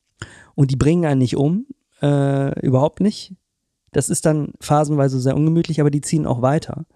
Und 0.54 0.70
die 0.70 0.76
bringen 0.76 1.04
einen 1.04 1.18
nicht 1.18 1.36
um, 1.36 1.66
äh, 2.02 2.58
überhaupt 2.60 3.00
nicht. 3.00 3.34
Das 3.92 4.08
ist 4.08 4.26
dann 4.26 4.52
phasenweise 4.60 5.20
sehr 5.20 5.36
ungemütlich, 5.36 5.80
aber 5.80 5.90
die 5.90 6.00
ziehen 6.00 6.26
auch 6.26 6.42
weiter. 6.42 6.86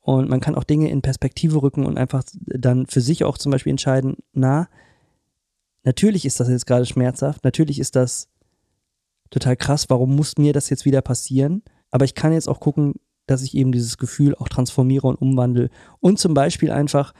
Und 0.00 0.28
man 0.28 0.40
kann 0.40 0.54
auch 0.54 0.64
Dinge 0.64 0.90
in 0.90 1.02
Perspektive 1.02 1.62
rücken 1.62 1.84
und 1.84 1.98
einfach 1.98 2.22
dann 2.46 2.86
für 2.86 3.00
sich 3.00 3.24
auch 3.24 3.38
zum 3.38 3.52
Beispiel 3.52 3.70
entscheiden, 3.70 4.16
na, 4.32 4.68
natürlich 5.82 6.24
ist 6.24 6.38
das 6.40 6.48
jetzt 6.48 6.66
gerade 6.66 6.86
schmerzhaft, 6.86 7.44
natürlich 7.44 7.80
ist 7.80 7.96
das 7.96 8.28
total 9.30 9.56
krass, 9.56 9.90
warum 9.90 10.14
muss 10.14 10.38
mir 10.38 10.52
das 10.52 10.70
jetzt 10.70 10.84
wieder 10.84 11.02
passieren? 11.02 11.62
Aber 11.90 12.04
ich 12.04 12.14
kann 12.14 12.32
jetzt 12.32 12.48
auch 12.48 12.60
gucken, 12.60 12.94
dass 13.26 13.42
ich 13.42 13.54
eben 13.56 13.72
dieses 13.72 13.98
Gefühl 13.98 14.34
auch 14.36 14.48
transformiere 14.48 15.08
und 15.08 15.20
umwandle 15.20 15.70
und 15.98 16.18
zum 16.18 16.34
Beispiel 16.34 16.70
einfach 16.70 17.12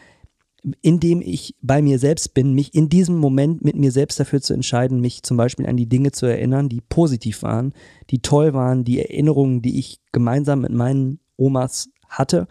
indem 0.83 1.23
ich 1.23 1.55
bei 1.63 1.81
mir 1.81 1.99
selbst 1.99 2.35
bin, 2.35 2.55
mich 2.55 2.75
in 2.75 2.89
diesem 2.89 3.19
Moment 3.19 3.65
mit 3.65 3.77
mir 3.77 3.93
selbst 3.93 4.19
dafür 4.19 4.41
zu 4.41 4.53
entscheiden, 4.53 5.01
mich 5.01 5.23
zum 5.23 5.37
Beispiel 5.37 5.67
an 5.67 5.77
die 5.77 5.89
Dinge 5.89 6.13
zu 6.13 6.27
erinnern, 6.27 6.69
die 6.69 6.81
positiv 6.81 7.43
waren, 7.43 7.73
die 8.11 8.21
toll 8.21 8.53
waren, 8.53 8.85
die 8.85 8.99
Erinnerungen, 8.99 9.63
die 9.63 9.79
ich 9.79 10.01
gemeinsam 10.13 10.63
mit 10.63 10.73
meinen 10.73 11.21
Omas 11.37 11.91
hatte 12.09 12.49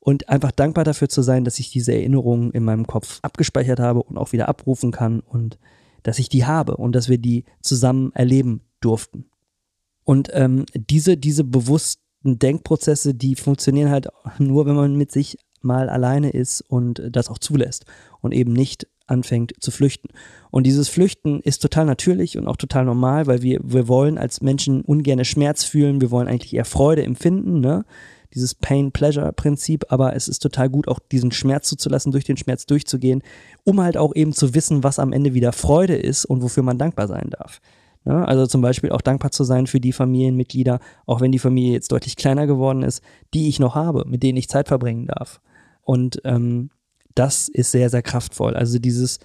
und 0.00 0.28
einfach 0.28 0.52
dankbar 0.52 0.84
dafür 0.84 1.08
zu 1.08 1.22
sein, 1.22 1.44
dass 1.44 1.58
ich 1.58 1.70
diese 1.70 1.92
Erinnerungen 1.92 2.52
in 2.52 2.64
meinem 2.64 2.86
Kopf 2.86 3.18
abgespeichert 3.22 3.80
habe 3.80 4.02
und 4.02 4.16
auch 4.16 4.32
wieder 4.32 4.48
abrufen 4.48 4.90
kann 4.90 5.20
und 5.20 5.58
dass 6.02 6.18
ich 6.18 6.30
die 6.30 6.46
habe 6.46 6.76
und 6.76 6.94
dass 6.94 7.08
wir 7.08 7.18
die 7.18 7.44
zusammen 7.60 8.12
erleben 8.14 8.62
durften. 8.80 9.26
Und 10.04 10.30
ähm, 10.32 10.64
diese, 10.74 11.18
diese 11.18 11.44
bewussten 11.44 12.38
Denkprozesse, 12.38 13.14
die 13.14 13.34
funktionieren 13.34 13.90
halt 13.90 14.08
nur, 14.38 14.64
wenn 14.64 14.76
man 14.76 14.96
mit 14.96 15.12
sich 15.12 15.36
mal 15.60 15.88
alleine 15.88 16.30
ist 16.30 16.60
und 16.60 17.02
das 17.10 17.28
auch 17.28 17.38
zulässt 17.38 17.84
und 18.20 18.32
eben 18.32 18.52
nicht 18.52 18.86
anfängt 19.06 19.54
zu 19.60 19.70
flüchten. 19.70 20.08
Und 20.50 20.66
dieses 20.66 20.88
Flüchten 20.88 21.40
ist 21.40 21.60
total 21.60 21.86
natürlich 21.86 22.36
und 22.38 22.46
auch 22.46 22.56
total 22.56 22.84
normal, 22.84 23.26
weil 23.26 23.42
wir, 23.42 23.60
wir 23.62 23.88
wollen 23.88 24.18
als 24.18 24.40
Menschen 24.40 24.82
ungerne 24.82 25.24
Schmerz 25.24 25.64
fühlen, 25.64 26.00
wir 26.00 26.10
wollen 26.10 26.28
eigentlich 26.28 26.54
eher 26.54 26.64
Freude 26.64 27.02
empfinden, 27.02 27.60
ne? 27.60 27.84
Dieses 28.34 28.54
Pain-Pleasure-Prinzip, 28.54 29.86
aber 29.88 30.14
es 30.14 30.28
ist 30.28 30.40
total 30.40 30.68
gut, 30.68 30.86
auch 30.86 30.98
diesen 30.98 31.32
Schmerz 31.32 31.66
zuzulassen, 31.66 32.12
durch 32.12 32.24
den 32.24 32.36
Schmerz 32.36 32.66
durchzugehen, 32.66 33.22
um 33.64 33.80
halt 33.80 33.96
auch 33.96 34.14
eben 34.14 34.34
zu 34.34 34.54
wissen, 34.54 34.84
was 34.84 34.98
am 34.98 35.14
Ende 35.14 35.32
wieder 35.32 35.52
Freude 35.54 35.96
ist 35.96 36.26
und 36.26 36.42
wofür 36.42 36.62
man 36.62 36.76
dankbar 36.76 37.08
sein 37.08 37.30
darf. 37.30 37.62
Ja, 38.08 38.24
also 38.24 38.46
zum 38.46 38.62
Beispiel 38.62 38.90
auch 38.90 39.02
dankbar 39.02 39.32
zu 39.32 39.44
sein 39.44 39.66
für 39.66 39.80
die 39.80 39.92
Familienmitglieder, 39.92 40.80
auch 41.04 41.20
wenn 41.20 41.30
die 41.30 41.38
Familie 41.38 41.74
jetzt 41.74 41.92
deutlich 41.92 42.16
kleiner 42.16 42.46
geworden 42.46 42.82
ist, 42.82 43.02
die 43.34 43.50
ich 43.50 43.60
noch 43.60 43.74
habe, 43.74 44.06
mit 44.06 44.22
denen 44.22 44.38
ich 44.38 44.48
Zeit 44.48 44.66
verbringen 44.66 45.08
darf. 45.08 45.42
Und 45.82 46.18
ähm, 46.24 46.70
das 47.14 47.50
ist 47.50 47.70
sehr, 47.70 47.90
sehr 47.90 48.00
kraftvoll. 48.00 48.54
Also 48.54 48.78
dieses 48.78 49.18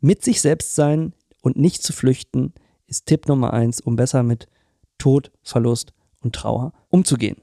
mit 0.00 0.24
sich 0.24 0.40
selbst 0.40 0.74
sein 0.74 1.12
und 1.42 1.58
nicht 1.58 1.82
zu 1.82 1.92
flüchten, 1.92 2.54
ist 2.86 3.04
Tipp 3.04 3.28
Nummer 3.28 3.52
eins, 3.52 3.78
um 3.78 3.96
besser 3.96 4.22
mit 4.22 4.48
Tod, 4.96 5.30
Verlust 5.42 5.92
und 6.22 6.34
Trauer 6.34 6.72
umzugehen. 6.88 7.42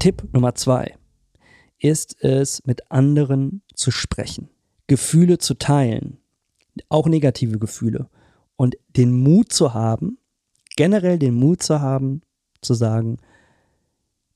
Tipp 0.00 0.24
Nummer 0.32 0.56
zwei 0.56 0.96
ist 1.78 2.16
es, 2.20 2.66
mit 2.66 2.90
anderen 2.90 3.62
zu 3.74 3.92
sprechen, 3.92 4.50
Gefühle 4.88 5.38
zu 5.38 5.54
teilen, 5.54 6.18
auch 6.88 7.06
negative 7.06 7.60
Gefühle 7.60 8.08
und 8.56 8.76
den 8.96 9.12
Mut 9.12 9.52
zu 9.52 9.74
haben, 9.74 10.18
generell 10.76 11.18
den 11.18 11.34
Mut 11.34 11.62
zu 11.62 11.80
haben, 11.80 12.22
zu 12.60 12.74
sagen, 12.74 13.18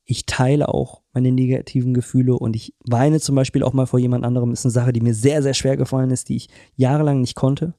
ich 0.05 0.25
teile 0.25 0.69
auch 0.69 1.03
meine 1.13 1.33
negativen 1.33 1.93
Gefühle 1.93 2.35
und 2.35 2.57
ich 2.57 2.75
weine 2.85 3.21
zum 3.21 3.35
Beispiel 3.35 3.63
auch 3.63 3.75
mal 3.75 3.87
vor 3.87 3.99
jemand 3.99 4.25
anderem. 4.25 4.53
Ist 4.53 4.65
eine 4.65 4.73
Sache, 4.73 4.93
die 4.93 5.03
mir 5.03 5.15
sehr, 5.15 5.43
sehr 5.43 5.53
schwer 5.53 5.77
gefallen 5.77 6.11
ist, 6.11 6.31
die 6.31 6.37
ich 6.37 6.49
jahrelang 6.77 7.21
nicht 7.21 7.35
konnte, 7.35 7.75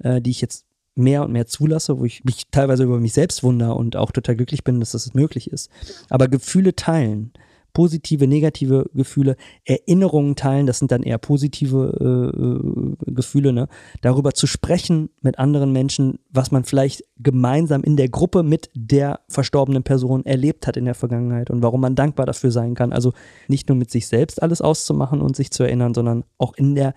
äh, 0.00 0.20
die 0.20 0.30
ich 0.30 0.40
jetzt 0.40 0.66
mehr 0.96 1.22
und 1.22 1.30
mehr 1.30 1.46
zulasse, 1.46 2.00
wo 2.00 2.04
ich 2.04 2.24
mich 2.24 2.48
teilweise 2.50 2.82
über 2.82 2.98
mich 2.98 3.12
selbst 3.12 3.44
wundere 3.44 3.74
und 3.74 3.94
auch 3.94 4.10
total 4.10 4.34
glücklich 4.34 4.64
bin, 4.64 4.80
dass 4.80 4.90
das 4.92 5.14
möglich 5.14 5.50
ist. 5.52 5.70
Aber 6.10 6.26
Gefühle 6.26 6.74
teilen, 6.74 7.32
positive, 7.72 8.26
negative 8.26 8.86
Gefühle, 8.94 9.36
Erinnerungen 9.64 10.36
teilen, 10.36 10.66
das 10.66 10.78
sind 10.78 10.90
dann 10.90 11.02
eher 11.02 11.18
positive 11.18 12.96
äh, 13.06 13.10
äh, 13.10 13.12
Gefühle, 13.14 13.52
ne? 13.52 13.68
darüber 14.00 14.32
zu 14.32 14.46
sprechen 14.46 15.10
mit 15.20 15.38
anderen 15.38 15.72
Menschen, 15.72 16.18
was 16.30 16.50
man 16.50 16.64
vielleicht 16.64 17.04
gemeinsam 17.18 17.82
in 17.82 17.96
der 17.96 18.08
Gruppe 18.08 18.42
mit 18.42 18.70
der 18.74 19.20
verstorbenen 19.28 19.82
Person 19.82 20.24
erlebt 20.26 20.66
hat 20.66 20.76
in 20.76 20.84
der 20.84 20.94
Vergangenheit 20.94 21.50
und 21.50 21.62
warum 21.62 21.80
man 21.80 21.94
dankbar 21.94 22.26
dafür 22.26 22.50
sein 22.50 22.74
kann. 22.74 22.92
Also 22.92 23.12
nicht 23.48 23.68
nur 23.68 23.76
mit 23.76 23.90
sich 23.90 24.06
selbst 24.06 24.42
alles 24.42 24.60
auszumachen 24.60 25.20
und 25.20 25.36
sich 25.36 25.50
zu 25.50 25.62
erinnern, 25.62 25.94
sondern 25.94 26.24
auch 26.38 26.54
in 26.54 26.74
der 26.74 26.94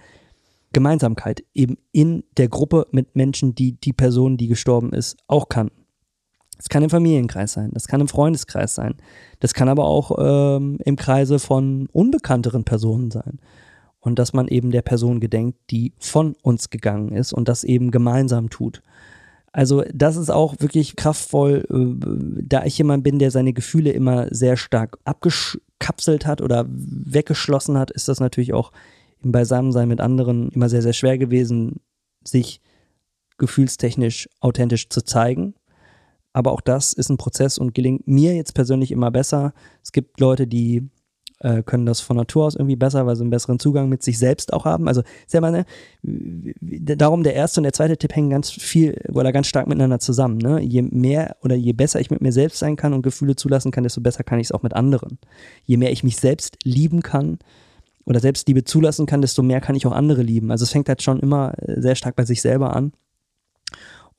Gemeinsamkeit, 0.74 1.44
eben 1.54 1.78
in 1.92 2.24
der 2.38 2.48
Gruppe 2.48 2.88
mit 2.92 3.16
Menschen, 3.16 3.56
die 3.56 3.74
die 3.74 3.94
Person, 3.94 4.38
die 4.38 4.48
gestorben 4.48 4.94
ist, 4.94 5.18
auch 5.28 5.50
kannten. 5.50 5.81
Das 6.62 6.70
kann 6.70 6.84
im 6.84 6.92
Familienkreis 6.92 7.54
sein, 7.54 7.72
das 7.74 7.88
kann 7.88 8.02
im 8.02 8.08
Freundeskreis 8.08 8.76
sein, 8.76 8.94
das 9.40 9.56
kann 9.56 9.68
aber 9.68 9.86
auch 9.86 10.12
ähm, 10.20 10.78
im 10.86 10.96
Kreise 10.96 11.40
von 11.40 11.88
unbekannteren 11.92 12.66
Personen 12.66 13.10
sein. 13.10 13.40
Und 14.00 14.20
dass 14.20 14.32
man 14.34 14.48
eben 14.48 14.70
der 14.70 14.84
Person 14.84 15.20
gedenkt, 15.20 15.58
die 15.72 15.94
von 15.98 16.36
uns 16.44 16.70
gegangen 16.70 17.14
ist 17.14 17.34
und 17.34 17.48
das 17.48 17.64
eben 17.64 17.90
gemeinsam 17.90 18.52
tut. 18.52 18.84
Also 19.52 19.84
das 19.92 20.18
ist 20.18 20.30
auch 20.30 20.56
wirklich 20.60 20.96
kraftvoll, 20.96 21.66
äh, 21.68 22.44
da 22.44 22.64
ich 22.64 22.78
jemand 22.78 23.04
bin, 23.04 23.18
der 23.18 23.32
seine 23.32 23.54
Gefühle 23.54 23.92
immer 23.92 24.28
sehr 24.30 24.56
stark 24.56 25.00
abgekapselt 25.04 26.28
hat 26.28 26.42
oder 26.42 26.68
weggeschlossen 26.70 27.76
hat, 27.80 27.90
ist 27.90 28.08
das 28.08 28.20
natürlich 28.20 28.54
auch 28.54 28.72
im 29.24 29.32
Beisammensein 29.32 29.88
mit 29.88 30.00
anderen 30.00 30.50
immer 30.50 30.70
sehr, 30.70 30.84
sehr 30.84 30.94
schwer 30.94 31.18
gewesen, 31.18 31.80
sich 32.24 32.62
gefühlstechnisch 33.40 34.30
authentisch 34.42 34.90
zu 34.90 35.04
zeigen. 35.04 35.56
Aber 36.34 36.52
auch 36.52 36.62
das 36.62 36.94
ist 36.94 37.10
ein 37.10 37.18
Prozess 37.18 37.58
und 37.58 37.74
gelingt 37.74 38.08
mir 38.08 38.36
jetzt 38.36 38.54
persönlich 38.54 38.92
immer 38.92 39.12
besser. 39.12 39.54
Es 39.84 39.92
gibt 39.92 40.20
Leute, 40.20 40.48
die 40.48 40.90
äh, 41.40 41.64
können 41.64 41.86
das 41.86 42.00
von 42.00 42.16
Natur 42.18 42.46
aus 42.46 42.56
irgendwie 42.56 42.76
besser, 42.76 43.06
weil 43.06 43.16
sie 43.16 43.24
einen 43.24 43.32
besseren 43.32 43.60
Zugang 43.60 43.90
mit 43.90 44.04
sich 44.04 44.18
selbst 44.18 44.54
auch 44.54 44.66
haben. 44.66 44.88
Also 44.88 45.02
sehr 45.28 45.42
mal, 45.42 45.52
ne, 45.52 45.66
darum 46.96 47.24
der 47.24 47.34
erste 47.34 47.60
und 47.60 47.64
der 47.64 47.74
zweite 47.74 47.98
Tipp 47.98 48.16
hängen 48.16 48.30
ganz 48.30 48.50
viel 48.52 49.02
oder 49.12 49.32
ganz 49.32 49.48
stark 49.48 49.68
miteinander 49.68 50.00
zusammen. 50.00 50.38
Ne? 50.38 50.62
Je 50.62 50.84
mehr 50.84 51.36
oder 51.42 51.56
je 51.56 51.74
besser 51.74 52.00
ich 52.00 52.12
mit 52.12 52.22
mir 52.22 52.32
selbst 52.32 52.60
sein 52.60 52.76
kann 52.76 52.94
und 52.94 53.02
Gefühle 53.02 53.36
zulassen 53.36 53.72
kann, 53.72 53.84
desto 53.84 54.02
besser 54.02 54.24
kann 54.24 54.40
ich 54.40 54.48
es 54.48 54.52
auch 54.52 54.64
mit 54.64 54.74
anderen. 54.74 55.18
Je 55.66 55.78
mehr 55.78 55.92
ich 55.92 56.04
mich 56.04 56.18
selbst 56.18 56.58
lieben 56.64 57.02
kann, 57.02 57.40
oder 58.04 58.20
Selbstliebe 58.20 58.64
zulassen 58.64 59.06
kann, 59.06 59.22
desto 59.22 59.44
mehr 59.44 59.62
kann 59.62 59.76
ich 59.76 59.86
auch 59.86 59.92
andere 59.92 60.24
lieben. 60.24 60.50
Also 60.52 60.64
es 60.64 60.72
fängt 60.72 60.90
halt 60.90 61.04
schon 61.04 61.20
immer 61.20 61.54
äh, 61.60 61.80
sehr 61.80 61.96
stark 61.96 62.16
bei 62.16 62.26
sich 62.26 62.42
selber 62.42 62.76
an 62.76 62.94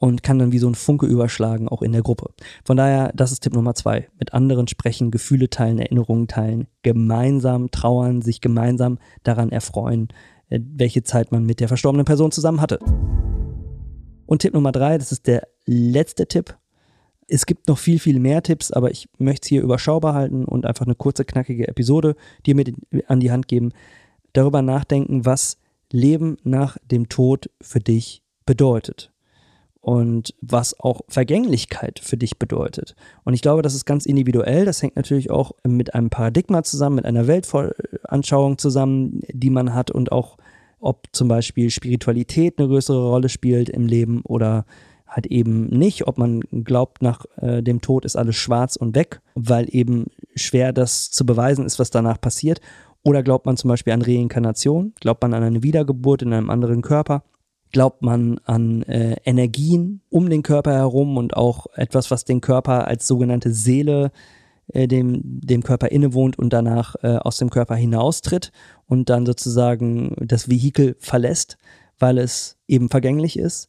und 0.02 0.24
kann 0.24 0.40
dann 0.40 0.50
wie 0.50 0.58
so 0.58 0.68
ein 0.68 0.74
Funke 0.74 1.06
überschlagen, 1.06 1.68
auch 1.68 1.80
in 1.80 1.92
der 1.92 2.02
Gruppe. 2.02 2.30
Von 2.64 2.76
daher, 2.76 3.12
das 3.14 3.30
ist 3.30 3.44
Tipp 3.44 3.54
Nummer 3.54 3.76
zwei. 3.76 4.08
Mit 4.18 4.34
anderen 4.34 4.66
sprechen, 4.66 5.12
Gefühle 5.12 5.48
teilen, 5.48 5.78
Erinnerungen 5.78 6.26
teilen, 6.26 6.66
gemeinsam 6.82 7.70
trauern, 7.70 8.20
sich 8.20 8.40
gemeinsam 8.40 8.98
daran 9.22 9.52
erfreuen, 9.52 10.08
äh, 10.48 10.58
welche 10.74 11.04
Zeit 11.04 11.30
man 11.30 11.46
mit 11.46 11.60
der 11.60 11.68
verstorbenen 11.68 12.04
Person 12.04 12.32
zusammen 12.32 12.60
hatte. 12.60 12.80
Und 14.26 14.42
Tipp 14.42 14.54
Nummer 14.54 14.72
drei, 14.72 14.98
das 14.98 15.12
ist 15.12 15.28
der 15.28 15.46
letzte 15.66 16.26
Tipp. 16.26 16.58
Es 17.28 17.46
gibt 17.46 17.68
noch 17.68 17.78
viel, 17.78 18.00
viel 18.00 18.18
mehr 18.18 18.42
Tipps, 18.42 18.72
aber 18.72 18.90
ich 18.90 19.08
möchte 19.18 19.44
es 19.44 19.48
hier 19.50 19.62
überschaubar 19.62 20.14
halten 20.14 20.44
und 20.44 20.66
einfach 20.66 20.84
eine 20.84 20.96
kurze, 20.96 21.24
knackige 21.24 21.68
Episode 21.68 22.16
dir 22.44 22.56
mit 22.56 22.74
an 23.06 23.20
die 23.20 23.30
Hand 23.30 23.46
geben. 23.46 23.70
Darüber 24.32 24.62
nachdenken, 24.62 25.24
was 25.26 25.58
Leben 25.92 26.38
nach 26.42 26.76
dem 26.90 27.08
Tod 27.08 27.50
für 27.60 27.78
dich 27.78 28.24
bedeutet 28.44 29.11
und 29.82 30.32
was 30.40 30.78
auch 30.78 31.00
Vergänglichkeit 31.08 31.98
für 32.00 32.16
dich 32.16 32.38
bedeutet. 32.38 32.94
Und 33.24 33.34
ich 33.34 33.42
glaube, 33.42 33.62
das 33.62 33.74
ist 33.74 33.84
ganz 33.84 34.06
individuell. 34.06 34.64
Das 34.64 34.80
hängt 34.80 34.94
natürlich 34.94 35.30
auch 35.30 35.52
mit 35.66 35.94
einem 35.94 36.08
Paradigma 36.08 36.62
zusammen, 36.62 36.96
mit 36.96 37.04
einer 37.04 37.26
Weltanschauung 37.26 38.58
zusammen, 38.58 39.20
die 39.28 39.50
man 39.50 39.74
hat 39.74 39.90
und 39.90 40.12
auch, 40.12 40.38
ob 40.78 41.08
zum 41.10 41.26
Beispiel 41.26 41.68
Spiritualität 41.68 42.58
eine 42.58 42.68
größere 42.68 43.08
Rolle 43.08 43.28
spielt 43.28 43.68
im 43.68 43.86
Leben 43.86 44.22
oder 44.22 44.66
halt 45.08 45.26
eben 45.26 45.66
nicht, 45.66 46.06
ob 46.06 46.16
man 46.16 46.40
glaubt, 46.40 47.02
nach 47.02 47.26
äh, 47.36 47.60
dem 47.60 47.80
Tod 47.80 48.04
ist 48.04 48.16
alles 48.16 48.36
schwarz 48.36 48.76
und 48.76 48.94
weg, 48.94 49.20
weil 49.34 49.66
eben 49.74 50.06
schwer 50.36 50.72
das 50.72 51.10
zu 51.10 51.26
beweisen 51.26 51.66
ist, 51.66 51.80
was 51.80 51.90
danach 51.90 52.20
passiert. 52.20 52.60
Oder 53.02 53.24
glaubt 53.24 53.46
man 53.46 53.56
zum 53.56 53.68
Beispiel 53.68 53.92
an 53.92 54.02
Reinkarnation, 54.02 54.94
glaubt 55.00 55.22
man 55.22 55.34
an 55.34 55.42
eine 55.42 55.64
Wiedergeburt 55.64 56.22
in 56.22 56.32
einem 56.32 56.50
anderen 56.50 56.82
Körper 56.82 57.24
glaubt 57.72 58.02
man 58.02 58.38
an 58.44 58.82
äh, 58.82 59.16
Energien 59.24 60.02
um 60.10 60.30
den 60.30 60.42
Körper 60.42 60.72
herum 60.72 61.16
und 61.16 61.36
auch 61.36 61.66
etwas, 61.74 62.10
was 62.10 62.24
den 62.24 62.40
Körper 62.40 62.86
als 62.86 63.06
sogenannte 63.06 63.52
Seele 63.52 64.12
äh, 64.68 64.86
dem, 64.86 65.20
dem 65.24 65.62
Körper 65.62 65.90
innewohnt 65.90 66.38
und 66.38 66.52
danach 66.52 66.94
äh, 67.02 67.16
aus 67.16 67.38
dem 67.38 67.50
Körper 67.50 67.74
hinaustritt 67.74 68.52
und 68.86 69.10
dann 69.10 69.26
sozusagen 69.26 70.14
das 70.20 70.48
Vehikel 70.48 70.96
verlässt, 71.00 71.58
weil 71.98 72.18
es 72.18 72.58
eben 72.68 72.88
vergänglich 72.88 73.38
ist. 73.38 73.68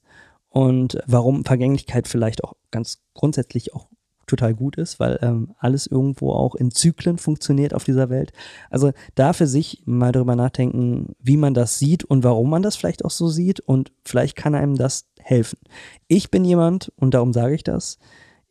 Und 0.49 0.99
warum 1.07 1.45
Vergänglichkeit 1.45 2.07
vielleicht 2.07 2.43
auch 2.43 2.53
ganz 2.69 3.01
grundsätzlich 3.15 3.73
auch 3.73 3.87
total 4.35 4.55
gut 4.55 4.77
ist, 4.77 4.99
weil 4.99 5.19
ähm, 5.21 5.53
alles 5.59 5.85
irgendwo 5.85 6.31
auch 6.31 6.55
in 6.55 6.71
Zyklen 6.71 7.17
funktioniert 7.17 7.73
auf 7.73 7.83
dieser 7.83 8.09
Welt. 8.09 8.33
Also 8.69 8.91
da 9.15 9.33
für 9.33 9.47
sich 9.47 9.83
mal 9.85 10.11
drüber 10.11 10.35
nachdenken, 10.35 11.15
wie 11.19 11.37
man 11.37 11.53
das 11.53 11.77
sieht 11.77 12.03
und 12.03 12.23
warum 12.23 12.49
man 12.49 12.63
das 12.63 12.75
vielleicht 12.75 13.05
auch 13.05 13.11
so 13.11 13.27
sieht 13.27 13.59
und 13.59 13.91
vielleicht 14.03 14.35
kann 14.35 14.55
einem 14.55 14.75
das 14.75 15.05
helfen. 15.19 15.59
Ich 16.07 16.31
bin 16.31 16.43
jemand, 16.43 16.91
und 16.97 17.13
darum 17.13 17.31
sage 17.31 17.53
ich 17.53 17.63
das, 17.63 17.99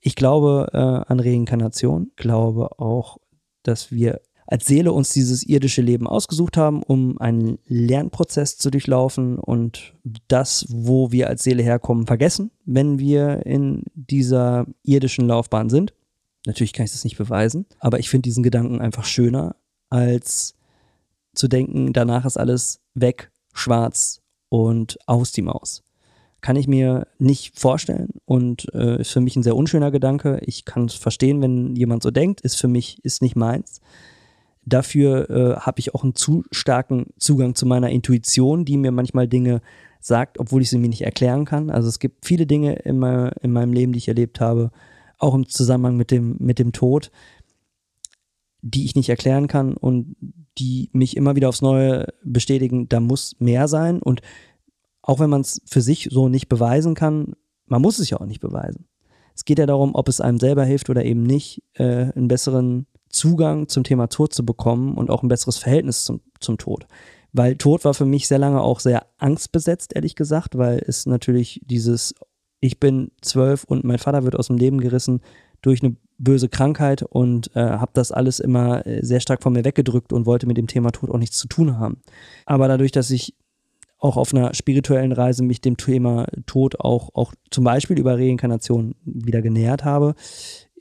ich 0.01 0.15
glaube 0.15 0.69
äh, 0.73 0.79
an 0.79 1.21
Reinkarnation, 1.21 2.13
glaube 2.17 2.79
auch, 2.79 3.19
dass 3.63 3.91
wir 3.91 4.21
als 4.47 4.67
Seele 4.67 4.93
uns 4.93 5.11
dieses 5.11 5.43
irdische 5.45 5.83
Leben 5.83 6.07
ausgesucht 6.07 6.57
haben, 6.57 6.83
um 6.83 7.21
einen 7.21 7.59
Lernprozess 7.67 8.59
zu 8.59 8.71
durchlaufen 8.71 9.39
und 9.39 9.95
das, 10.29 10.67
wo 10.69 11.13
wir 11.13 11.29
als 11.29 11.45
Seele 11.45 11.63
herkommen, 11.63 12.07
vergessen, 12.07 12.51
wenn 12.65 12.99
wir 12.99 13.47
in 13.47 13.85
dieser 13.95 14.67
irdischen 14.83 15.27
Laufbahn 15.27 15.71
sind. 15.71 15.95
Natürlich 16.47 16.73
kann 16.73 16.85
ich 16.85 16.93
das 16.93 17.05
nicht 17.05 17.19
beweisen, 17.19 17.67
aber 17.79 17.99
ich 17.99 18.11
finde 18.11 18.25
diesen 18.25 18.43
Gedanken 18.43 18.81
einfach 18.81 19.05
schöner, 19.05 19.57
als 19.91 20.55
zu 21.35 21.49
denken, 21.49 21.93
danach 21.93 22.25
ist 22.25 22.37
alles 22.37 22.81
weg, 22.95 23.31
schwarz 23.53 24.21
und 24.49 24.99
aus 25.07 25.33
die 25.33 25.43
Maus. 25.43 25.83
Kann 26.41 26.57
ich 26.57 26.67
mir 26.67 27.07
nicht 27.19 27.59
vorstellen 27.59 28.09
und 28.25 28.67
äh, 28.75 29.01
ist 29.01 29.13
für 29.13 29.21
mich 29.21 29.37
ein 29.37 29.45
sehr 29.45 29.55
unschöner 29.55 29.93
Gedanke. 29.93 30.41
Ich 30.45 30.65
kann 30.65 30.87
es 30.87 30.95
verstehen, 30.95 31.41
wenn 31.41 31.77
jemand 31.77 32.03
so 32.03 32.11
denkt, 32.11 32.41
ist 32.41 32.57
für 32.57 32.67
mich, 32.67 32.99
ist 33.05 33.23
nicht 33.23 33.37
meins. 33.37 33.81
Dafür 34.65 35.29
äh, 35.31 35.57
habe 35.61 35.81
ich 35.81 35.95
auch 35.95 36.05
einen 36.05 36.15
zu 36.15 36.45
starken 36.51 37.07
Zugang 37.19 37.55
zu 37.55 37.67
meiner 37.67 37.91
Intuition, 37.91 38.65
die 38.65 38.77
mir 38.77 38.93
manchmal 38.93 39.27
Dinge 39.27 39.61
sagt, 40.01 40.39
obwohl 40.39 40.63
ich 40.63 40.71
sie 40.71 40.79
mir 40.79 40.89
nicht 40.89 41.03
erklären 41.03 41.45
kann. 41.45 41.71
Also 41.71 41.89
es 41.89 41.99
gibt 41.99 42.27
viele 42.27 42.47
Dinge 42.47 42.75
in, 42.75 42.99
mein, 42.99 43.33
in 43.41 43.53
meinem 43.53 43.73
Leben, 43.73 43.93
die 43.93 43.99
ich 43.99 44.09
erlebt 44.09 44.41
habe, 44.41 44.71
auch 45.19 45.35
im 45.35 45.49
Zusammenhang 45.49 45.97
mit 45.97 46.11
dem, 46.11 46.37
mit 46.39 46.59
dem 46.59 46.73
Tod, 46.73 47.11
die 48.61 48.85
ich 48.85 48.95
nicht 48.95 49.09
erklären 49.09 49.49
kann 49.49 49.75
und 49.77 50.17
die 50.59 50.91
mich 50.93 51.17
immer 51.17 51.35
wieder 51.35 51.49
aufs 51.49 51.63
Neue 51.63 52.09
bestätigen, 52.25 52.89
da 52.89 53.01
muss 53.01 53.37
mehr 53.39 53.69
sein. 53.69 54.01
Und 54.01 54.21
auch 55.03 55.19
wenn 55.19 55.31
man 55.31 55.41
es 55.41 55.61
für 55.67 55.81
sich 55.81 56.09
so 56.11 56.29
nicht 56.29 56.49
beweisen 56.49 56.95
kann, 56.95 57.35
man 57.67 57.83
muss 57.83 57.99
es 57.99 58.11
ja 58.11 58.21
auch 58.21 58.27
nicht 58.27 58.41
beweisen. 58.41 58.87
Es 59.35 59.45
geht 59.45 59.59
ja 59.59 59.67
darum, 59.67 59.95
ob 59.95 60.09
es 60.09 60.21
einem 60.21 60.39
selber 60.39 60.65
hilft 60.65 60.91
oder 60.91 61.05
eben 61.05 61.23
nicht, 61.23 61.63
äh, 61.75 62.13
einen 62.13 62.29
besseren 62.29 62.87
Zugang 63.13 63.69
zum 63.69 63.85
Thema 63.85 64.09
Tod 64.09 64.35
zu 64.35 64.45
bekommen 64.45 64.97
und 64.97 65.11
auch 65.11 65.23
ein 65.23 65.29
besseres 65.29 65.59
Verhältnis 65.59 66.05
zum, 66.05 66.21
zum 66.41 66.59
Tod. 66.59 66.87
Weil 67.33 67.57
Tod 67.57 67.85
war 67.85 67.95
für 67.95 68.05
mich 68.05 68.27
sehr 68.27 68.39
lange 68.39 68.61
auch 68.61 68.81
sehr 68.81 69.07
angstbesetzt, 69.19 69.95
ehrlich 69.95 70.17
gesagt, 70.17 70.59
weil 70.59 70.83
es 70.87 71.07
natürlich 71.07 71.61
dieses, 71.65 72.15
ich 72.61 72.81
bin 72.81 73.11
zwölf 73.21 73.65
und 73.65 73.85
mein 73.85 73.99
Vater 73.99 74.25
wird 74.25 74.37
aus 74.37 74.49
dem 74.49 74.59
Leben 74.59 74.81
gerissen 74.81 75.21
durch 75.63 75.83
eine 75.83 75.97
böse 76.19 76.49
Krankheit 76.49 77.03
und 77.03 77.55
äh, 77.57 77.61
habe 77.61 77.93
das 77.95 78.13
alles 78.13 78.39
immer 78.41 78.87
äh, 78.87 79.05
sehr 79.05 79.21
stark 79.21 79.43
von 79.43 79.53
mir 79.53 79.65
weggedrückt 79.65 80.13
und 80.13 80.27
wollte 80.27 80.47
mit 80.47 80.57
dem 80.57 80.67
Thema 80.67 80.91
Tod 80.91 81.11
auch 81.11 81.19
nichts 81.19 81.39
zu 81.39 81.49
tun 81.49 81.79
haben. 81.79 82.03
Aber 82.47 82.69
dadurch, 82.69 82.93
dass 82.93 83.11
ich 83.11 83.35
auch 83.99 84.17
auf 84.17 84.35
einer 84.35 84.53
spirituellen 84.53 85.13
Reise 85.13 85.45
mich 85.45 85.61
dem 85.61 85.77
Thema 85.77 86.27
Tod 86.47 86.81
auch, 86.81 87.11
auch 87.15 87.33
zum 87.51 87.65
Beispiel 87.65 87.99
über 87.99 88.19
Reinkarnation 88.19 88.97
wieder 89.05 89.43
genähert 89.43 89.85
habe, 89.85 90.15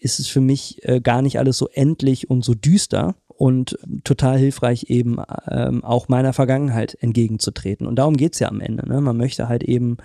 ist 0.01 0.19
es 0.19 0.27
für 0.27 0.41
mich 0.41 0.83
äh, 0.83 0.99
gar 0.99 1.21
nicht 1.21 1.39
alles 1.39 1.57
so 1.57 1.69
endlich 1.69 2.29
und 2.29 2.43
so 2.43 2.53
düster 2.53 3.15
und 3.27 3.77
total 4.03 4.37
hilfreich 4.37 4.85
eben 4.89 5.17
ähm, 5.47 5.83
auch 5.83 6.09
meiner 6.09 6.33
Vergangenheit 6.33 6.97
entgegenzutreten. 6.99 7.87
Und 7.87 7.95
darum 7.95 8.17
geht's 8.17 8.39
ja 8.39 8.49
am 8.49 8.59
Ende. 8.59 8.87
Ne? 8.87 8.99
Man 8.99 9.15
möchte 9.15 9.47
halt 9.47 9.63
eben 9.63 9.97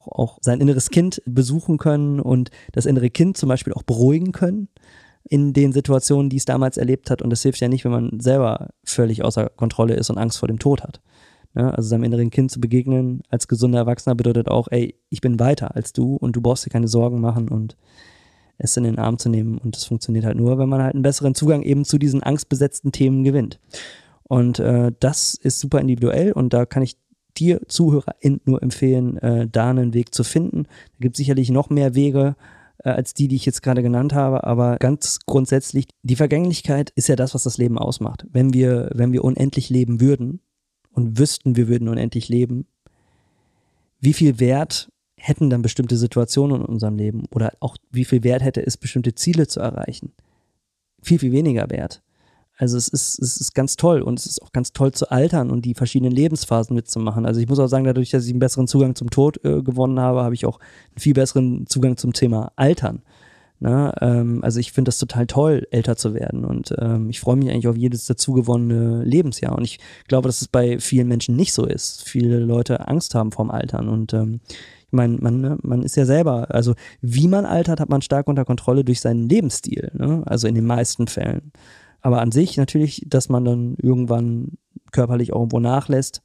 auch 0.00 0.38
sein 0.40 0.60
inneres 0.60 0.90
Kind 0.90 1.22
besuchen 1.26 1.78
können 1.78 2.18
und 2.18 2.50
das 2.72 2.86
innere 2.86 3.10
Kind 3.10 3.36
zum 3.36 3.48
Beispiel 3.48 3.72
auch 3.74 3.82
beruhigen 3.82 4.32
können 4.32 4.68
in 5.24 5.52
den 5.52 5.72
Situationen, 5.72 6.30
die 6.30 6.38
es 6.38 6.44
damals 6.44 6.76
erlebt 6.76 7.10
hat. 7.10 7.22
Und 7.22 7.30
das 7.30 7.42
hilft 7.42 7.60
ja 7.60 7.68
nicht, 7.68 7.84
wenn 7.84 7.92
man 7.92 8.20
selber 8.20 8.70
völlig 8.84 9.22
außer 9.22 9.50
Kontrolle 9.50 9.94
ist 9.94 10.10
und 10.10 10.18
Angst 10.18 10.38
vor 10.38 10.48
dem 10.48 10.58
Tod 10.58 10.82
hat. 10.82 11.00
Ja, 11.54 11.70
also 11.70 11.88
seinem 11.88 12.04
inneren 12.04 12.30
Kind 12.30 12.50
zu 12.50 12.60
begegnen 12.60 13.22
als 13.28 13.46
gesunder 13.46 13.80
Erwachsener 13.80 14.14
bedeutet 14.14 14.48
auch, 14.48 14.68
ey, 14.70 14.96
ich 15.10 15.20
bin 15.20 15.38
weiter 15.38 15.76
als 15.76 15.92
du 15.92 16.16
und 16.16 16.34
du 16.34 16.40
brauchst 16.40 16.64
dir 16.64 16.70
keine 16.70 16.88
Sorgen 16.88 17.20
machen 17.20 17.50
und 17.50 17.76
es 18.62 18.76
in 18.76 18.84
den 18.84 18.98
Arm 18.98 19.18
zu 19.18 19.28
nehmen. 19.28 19.58
Und 19.58 19.76
das 19.76 19.84
funktioniert 19.84 20.24
halt 20.24 20.36
nur, 20.36 20.58
wenn 20.58 20.68
man 20.68 20.82
halt 20.82 20.94
einen 20.94 21.02
besseren 21.02 21.34
Zugang 21.34 21.62
eben 21.62 21.84
zu 21.84 21.98
diesen 21.98 22.22
angstbesetzten 22.22 22.92
Themen 22.92 23.24
gewinnt. 23.24 23.58
Und 24.24 24.58
äh, 24.58 24.92
das 25.00 25.34
ist 25.34 25.60
super 25.60 25.80
individuell 25.80 26.32
und 26.32 26.52
da 26.52 26.64
kann 26.64 26.82
ich 26.82 26.96
dir 27.36 27.60
ZuhörerInnen 27.66 28.40
nur 28.44 28.62
empfehlen, 28.62 29.18
äh, 29.18 29.48
da 29.50 29.70
einen 29.70 29.94
Weg 29.94 30.14
zu 30.14 30.24
finden. 30.24 30.64
Da 30.64 30.98
gibt 31.00 31.16
es 31.16 31.18
sicherlich 31.18 31.50
noch 31.50 31.70
mehr 31.70 31.94
Wege 31.94 32.36
äh, 32.84 32.90
als 32.90 33.14
die, 33.14 33.28
die 33.28 33.36
ich 33.36 33.46
jetzt 33.46 33.62
gerade 33.62 33.82
genannt 33.82 34.14
habe, 34.14 34.44
aber 34.44 34.76
ganz 34.76 35.20
grundsätzlich, 35.26 35.86
die 36.02 36.16
Vergänglichkeit 36.16 36.90
ist 36.90 37.08
ja 37.08 37.16
das, 37.16 37.34
was 37.34 37.42
das 37.42 37.58
Leben 37.58 37.78
ausmacht. 37.78 38.26
Wenn 38.30 38.52
wir, 38.52 38.90
wenn 38.94 39.12
wir 39.12 39.24
unendlich 39.24 39.70
leben 39.70 40.00
würden 40.00 40.40
und 40.92 41.18
wüssten, 41.18 41.56
wir 41.56 41.68
würden 41.68 41.88
unendlich 41.88 42.28
leben, 42.28 42.66
wie 44.00 44.12
viel 44.12 44.40
Wert 44.40 44.91
hätten 45.22 45.50
dann 45.50 45.62
bestimmte 45.62 45.96
Situationen 45.96 46.62
in 46.62 46.66
unserem 46.66 46.96
Leben 46.96 47.26
oder 47.30 47.52
auch 47.60 47.76
wie 47.92 48.04
viel 48.04 48.24
Wert 48.24 48.42
hätte 48.42 48.64
es, 48.66 48.76
bestimmte 48.76 49.14
Ziele 49.14 49.46
zu 49.46 49.60
erreichen? 49.60 50.12
Viel, 51.00 51.20
viel 51.20 51.30
weniger 51.30 51.70
Wert. 51.70 52.02
Also 52.58 52.76
es 52.76 52.88
ist, 52.88 53.20
es 53.20 53.40
ist 53.40 53.54
ganz 53.54 53.76
toll 53.76 54.02
und 54.02 54.18
es 54.18 54.26
ist 54.26 54.42
auch 54.42 54.52
ganz 54.52 54.72
toll 54.72 54.92
zu 54.92 55.10
altern 55.10 55.50
und 55.50 55.64
die 55.64 55.74
verschiedenen 55.74 56.12
Lebensphasen 56.12 56.74
mitzumachen. 56.74 57.24
Also 57.24 57.40
ich 57.40 57.48
muss 57.48 57.60
auch 57.60 57.68
sagen, 57.68 57.84
dadurch, 57.84 58.10
dass 58.10 58.24
ich 58.24 58.30
einen 58.30 58.40
besseren 58.40 58.66
Zugang 58.66 58.96
zum 58.96 59.10
Tod 59.10 59.44
äh, 59.44 59.62
gewonnen 59.62 60.00
habe, 60.00 60.22
habe 60.22 60.34
ich 60.34 60.44
auch 60.44 60.58
einen 60.58 61.00
viel 61.00 61.14
besseren 61.14 61.66
Zugang 61.68 61.96
zum 61.96 62.12
Thema 62.12 62.52
Altern. 62.56 63.02
Na, 63.60 63.94
ähm, 64.00 64.42
also 64.42 64.58
ich 64.58 64.72
finde 64.72 64.88
das 64.88 64.98
total 64.98 65.28
toll, 65.28 65.68
älter 65.70 65.96
zu 65.96 66.14
werden 66.14 66.44
und 66.44 66.74
ähm, 66.80 67.08
ich 67.10 67.20
freue 67.20 67.36
mich 67.36 67.48
eigentlich 67.48 67.68
auf 67.68 67.76
jedes 67.76 68.06
dazugewonnene 68.06 69.04
Lebensjahr 69.04 69.56
und 69.56 69.62
ich 69.62 69.78
glaube, 70.08 70.28
dass 70.28 70.42
es 70.42 70.48
bei 70.48 70.80
vielen 70.80 71.06
Menschen 71.06 71.36
nicht 71.36 71.52
so 71.52 71.64
ist. 71.64 72.02
Viele 72.08 72.40
Leute 72.40 72.88
Angst 72.88 73.14
haben 73.14 73.30
vorm 73.30 73.52
Altern 73.52 73.88
und 73.88 74.14
ähm, 74.14 74.40
meine, 74.92 75.16
man, 75.18 75.40
ne, 75.40 75.58
man 75.62 75.82
ist 75.82 75.96
ja 75.96 76.04
selber, 76.04 76.54
also 76.54 76.74
wie 77.00 77.28
man 77.28 77.44
altert, 77.44 77.80
hat 77.80 77.88
man 77.88 78.02
stark 78.02 78.28
unter 78.28 78.44
Kontrolle 78.44 78.84
durch 78.84 79.00
seinen 79.00 79.28
Lebensstil, 79.28 79.90
ne? 79.94 80.22
also 80.26 80.46
in 80.46 80.54
den 80.54 80.66
meisten 80.66 81.06
Fällen. 81.06 81.52
Aber 82.00 82.20
an 82.20 82.32
sich 82.32 82.56
natürlich, 82.56 83.04
dass 83.06 83.28
man 83.28 83.44
dann 83.44 83.76
irgendwann 83.80 84.58
körperlich 84.90 85.32
auch 85.32 85.40
irgendwo 85.40 85.60
nachlässt. 85.60 86.22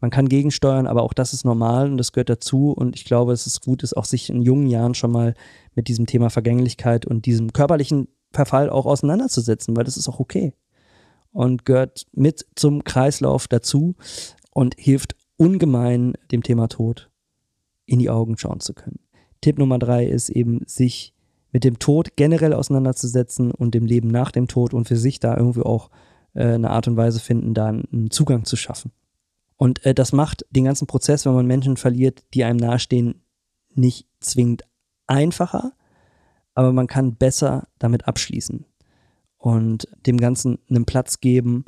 Man 0.00 0.10
kann 0.10 0.30
gegensteuern, 0.30 0.86
aber 0.86 1.02
auch 1.02 1.12
das 1.12 1.34
ist 1.34 1.44
normal 1.44 1.90
und 1.90 1.98
das 1.98 2.12
gehört 2.12 2.30
dazu. 2.30 2.72
Und 2.72 2.96
ich 2.96 3.04
glaube, 3.04 3.32
es 3.32 3.46
ist 3.46 3.62
gut, 3.62 3.82
ist 3.82 3.96
auch 3.96 4.06
sich 4.06 4.30
in 4.30 4.40
jungen 4.40 4.66
Jahren 4.66 4.94
schon 4.94 5.12
mal 5.12 5.34
mit 5.74 5.88
diesem 5.88 6.06
Thema 6.06 6.30
Vergänglichkeit 6.30 7.04
und 7.04 7.26
diesem 7.26 7.52
körperlichen 7.52 8.08
Verfall 8.32 8.70
auch 8.70 8.86
auseinanderzusetzen, 8.86 9.76
weil 9.76 9.84
das 9.84 9.98
ist 9.98 10.08
auch 10.08 10.20
okay. 10.20 10.54
Und 11.32 11.66
gehört 11.66 12.06
mit 12.12 12.46
zum 12.56 12.82
Kreislauf 12.82 13.46
dazu 13.46 13.94
und 14.52 14.74
hilft 14.78 15.16
ungemein 15.36 16.14
dem 16.32 16.42
Thema 16.42 16.68
Tod 16.68 17.09
in 17.90 17.98
die 17.98 18.10
Augen 18.10 18.38
schauen 18.38 18.60
zu 18.60 18.72
können. 18.72 19.00
Tipp 19.40 19.58
Nummer 19.58 19.78
drei 19.78 20.06
ist 20.06 20.28
eben, 20.28 20.62
sich 20.66 21.14
mit 21.52 21.64
dem 21.64 21.78
Tod 21.78 22.16
generell 22.16 22.52
auseinanderzusetzen 22.52 23.50
und 23.50 23.74
dem 23.74 23.84
Leben 23.84 24.08
nach 24.08 24.30
dem 24.30 24.46
Tod 24.46 24.72
und 24.72 24.86
für 24.86 24.96
sich 24.96 25.18
da 25.18 25.36
irgendwie 25.36 25.62
auch 25.62 25.90
äh, 26.34 26.44
eine 26.44 26.70
Art 26.70 26.86
und 26.86 26.96
Weise 26.96 27.18
finden, 27.18 27.54
da 27.54 27.66
einen 27.66 28.10
Zugang 28.10 28.44
zu 28.44 28.56
schaffen. 28.56 28.92
Und 29.56 29.84
äh, 29.84 29.94
das 29.94 30.12
macht 30.12 30.44
den 30.50 30.64
ganzen 30.64 30.86
Prozess, 30.86 31.26
wenn 31.26 31.34
man 31.34 31.46
Menschen 31.46 31.76
verliert, 31.76 32.24
die 32.34 32.44
einem 32.44 32.58
nahestehen, 32.58 33.22
nicht 33.74 34.06
zwingend 34.20 34.62
einfacher, 35.06 35.72
aber 36.54 36.72
man 36.72 36.86
kann 36.86 37.16
besser 37.16 37.68
damit 37.78 38.06
abschließen 38.06 38.64
und 39.38 39.88
dem 40.06 40.18
Ganzen 40.18 40.58
einen 40.68 40.84
Platz 40.84 41.20
geben, 41.20 41.64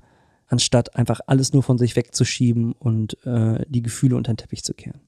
anstatt 0.46 0.94
einfach 0.94 1.20
alles 1.26 1.52
nur 1.52 1.62
von 1.62 1.78
sich 1.78 1.96
wegzuschieben 1.96 2.72
und 2.72 3.16
äh, 3.26 3.64
die 3.68 3.82
Gefühle 3.82 4.16
unter 4.16 4.32
den 4.32 4.36
Teppich 4.36 4.62
zu 4.62 4.74
kehren. 4.74 5.00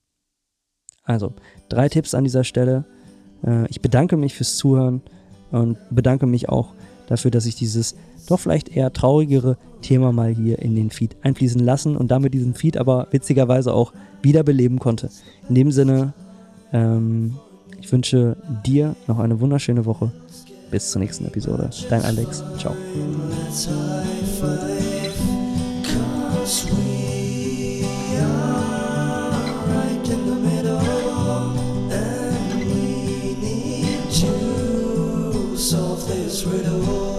Also, 1.05 1.33
drei 1.69 1.89
Tipps 1.89 2.15
an 2.15 2.25
dieser 2.25 2.45
Stelle. 2.45 2.85
Äh, 3.47 3.67
ich 3.69 3.81
bedanke 3.81 4.17
mich 4.17 4.35
fürs 4.35 4.57
Zuhören 4.57 5.03
und 5.51 5.79
bedanke 5.91 6.27
mich 6.27 6.49
auch 6.49 6.73
dafür, 7.07 7.31
dass 7.31 7.47
ich 7.47 7.55
dieses 7.55 7.95
doch 8.27 8.41
vielleicht 8.41 8.71
eher 8.71 8.93
traurigere 8.93 9.59
Thema 9.83 10.13
mal 10.13 10.31
hier 10.31 10.59
in 10.61 10.75
den 10.75 10.91
Feed 10.91 11.17
einfließen 11.23 11.63
lassen 11.63 11.97
und 11.97 12.11
damit 12.11 12.33
diesen 12.33 12.55
Feed 12.55 12.77
aber 12.79 13.09
witzigerweise 13.11 13.75
auch 13.75 13.93
wiederbeleben 14.23 14.79
konnte. 14.79 15.11
In 15.49 15.55
dem 15.55 15.71
Sinne, 15.71 16.15
ähm, 16.73 17.37
ich 17.81 17.93
wünsche 17.93 18.37
dir 18.65 18.97
noch 19.07 19.19
eine 19.19 19.41
wunderschöne 19.41 19.85
Woche. 19.85 20.11
Bis 20.71 20.91
zur 20.91 21.01
nächsten 21.01 21.27
Episode. 21.27 21.71
Dein 21.91 22.03
Alex. 22.03 22.43
Ciao. 22.59 22.75
riddle. 36.47 37.14